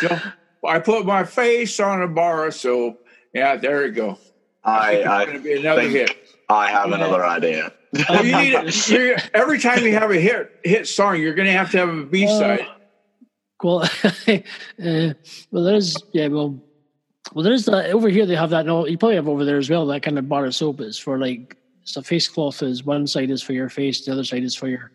[0.00, 0.18] Joe,
[0.66, 3.06] I put my face on a bar of soap.
[3.32, 4.18] Yeah, there you go.
[4.64, 6.16] I, I going to be another think hit.
[6.48, 7.72] I have another idea.
[8.08, 9.30] Well, you need it.
[9.32, 12.04] every time you have a hit hit song, you're going to have to have a
[12.04, 12.66] B side.
[13.62, 14.38] Well, uh,
[15.50, 15.96] well, there is.
[16.12, 16.62] Yeah, well,
[17.34, 18.26] well, there is that over here.
[18.26, 18.66] They have that.
[18.66, 19.86] No, you probably have over there as well.
[19.86, 23.30] That kind of bar of soap is for like so face cloth is one side
[23.30, 24.92] is for your face, the other side is for your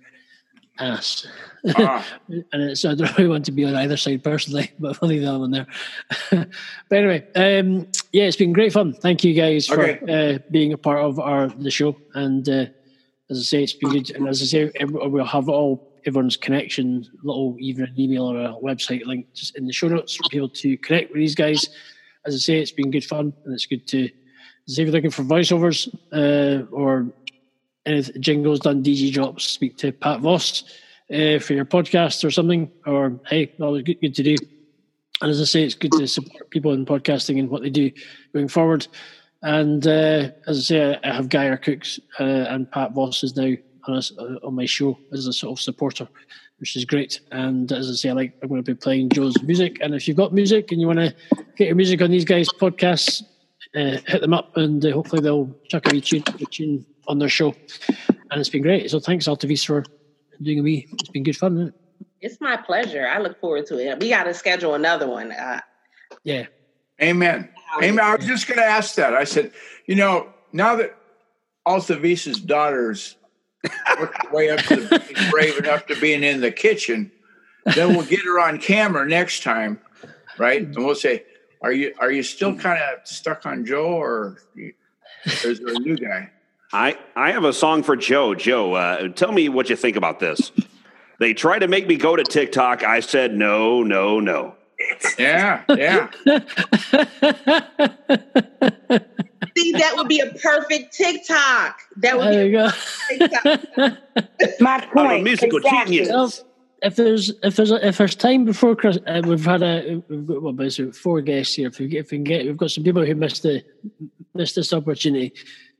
[0.79, 1.27] ass.
[1.75, 2.05] Ah.
[2.27, 5.23] and it's, I don't really want to be on either side personally, but I'll leave
[5.23, 5.67] that one there.
[6.89, 8.93] but anyway, um, yeah, it's been great fun.
[8.93, 11.97] Thank you guys for uh, being a part of our the show.
[12.13, 12.65] And uh,
[13.29, 14.11] as I say, it's been good.
[14.11, 18.37] And as I say, every- we'll have all everyone's connection, little even an email or
[18.37, 21.69] a website link just in the show notes for people to connect with these guys.
[22.25, 24.09] As I say, it's been good fun, and it's good to.
[24.67, 27.07] As if you're looking for voiceovers uh, or
[27.85, 30.63] anything, jingles done, DJ drops, speak to Pat Voss
[31.13, 32.71] uh, for your podcast or something.
[32.85, 34.35] Or hey, always good, good to do.
[35.21, 37.91] And as I say, it's good to support people in podcasting and what they do
[38.33, 38.87] going forward.
[39.41, 43.53] And uh, as I say, I, have Guy Cooks uh, and Pat Voss is now
[43.87, 46.07] on, us, uh, on my show as a sort of supporter,
[46.59, 47.19] which is great.
[47.31, 49.77] And as I say, I like I'm going to be playing Joe's music.
[49.81, 51.15] And if you've got music and you want to
[51.57, 53.23] get your music on these guys' podcasts,
[53.75, 57.19] uh, hit them up and uh, hopefully they'll chuck a wee tune, a tune on
[57.19, 57.55] their show.
[58.31, 58.89] And it's been great.
[58.89, 59.83] So thanks, Altavis, for
[60.41, 60.87] doing a wee.
[60.93, 61.73] It's been good fun, isn't it?
[62.21, 63.07] It's my pleasure.
[63.07, 63.99] I look forward to it.
[63.99, 65.31] We got to schedule another one.
[65.31, 65.59] Uh,
[66.23, 66.45] Yeah.
[67.01, 67.49] Amen.
[67.81, 68.05] Amen.
[68.05, 69.13] I was just going to ask that.
[69.13, 69.51] I said,
[69.87, 70.95] you know, now that
[71.67, 73.17] Altavisa's daughter's
[73.99, 77.11] worked way up to being brave enough to being in the kitchen,
[77.75, 79.79] then we'll get her on camera next time,
[80.37, 80.61] right?
[80.61, 81.23] And we'll say,
[81.61, 84.37] "Are you are you still kind of stuck on Joe, or
[85.25, 86.29] is there a new guy?"
[86.73, 88.33] I, I have a song for Joe.
[88.33, 90.51] Joe, uh, tell me what you think about this.
[91.19, 92.83] They tried to make me go to TikTok.
[92.83, 94.55] I said no, no, no.
[95.17, 96.09] Yeah, yeah.
[99.57, 101.79] see, that would be a perfect TikTok.
[101.97, 102.69] That would There be you go.
[103.09, 104.59] TikTok.
[104.59, 105.97] My I'm a musical exactly.
[105.97, 106.09] genius.
[106.09, 106.31] Well,
[106.81, 110.41] if there's if there's if there's time before Christmas, uh, we've had a we've got
[110.41, 111.69] what basically four guests here.
[111.69, 113.63] If we, get, if we can get, we've got some people who missed the
[114.33, 115.33] missed this opportunity.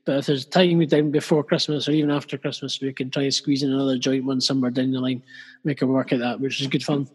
[0.06, 3.34] But if there's time down before Christmas or even after Christmas, we can try and
[3.34, 5.22] squeeze in another joint one somewhere down the line,
[5.64, 7.08] make a work at that, which is good fun.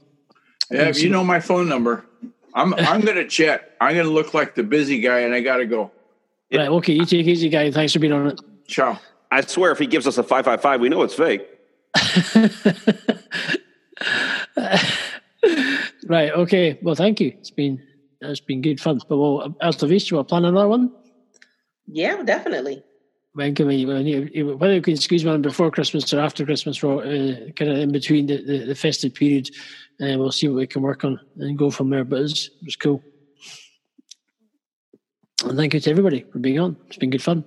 [0.72, 2.06] Yeah, if you know my phone number.
[2.54, 3.76] I'm I'm gonna jet.
[3.80, 5.92] I'm gonna look like the busy guy, and I gotta go.
[6.54, 6.68] Right.
[6.68, 6.94] Okay.
[6.94, 7.72] You take it easy, guy.
[7.72, 8.42] Thanks for being on it.
[8.68, 9.00] Sure.
[9.32, 11.48] I swear, if he gives us a five five five, we know it's fake.
[16.10, 16.32] Right.
[16.32, 16.80] Okay.
[16.82, 17.28] Well, thank you.
[17.38, 17.80] It's been
[18.22, 19.00] it's been good fun.
[19.08, 20.92] But well, Altavis, you want to plan another one?
[21.86, 22.84] Yeah, definitely.
[23.34, 23.86] When can we?
[23.86, 27.72] When you, whether you can squeeze one before Christmas or after Christmas, or uh, kind
[27.72, 29.52] of in between the, the, the festive period,
[30.00, 32.04] and we'll see what we can work on and go from there.
[32.04, 33.04] But it's it's cool.
[35.44, 36.76] And thank you to everybody for being on.
[36.88, 37.44] It's been good fun.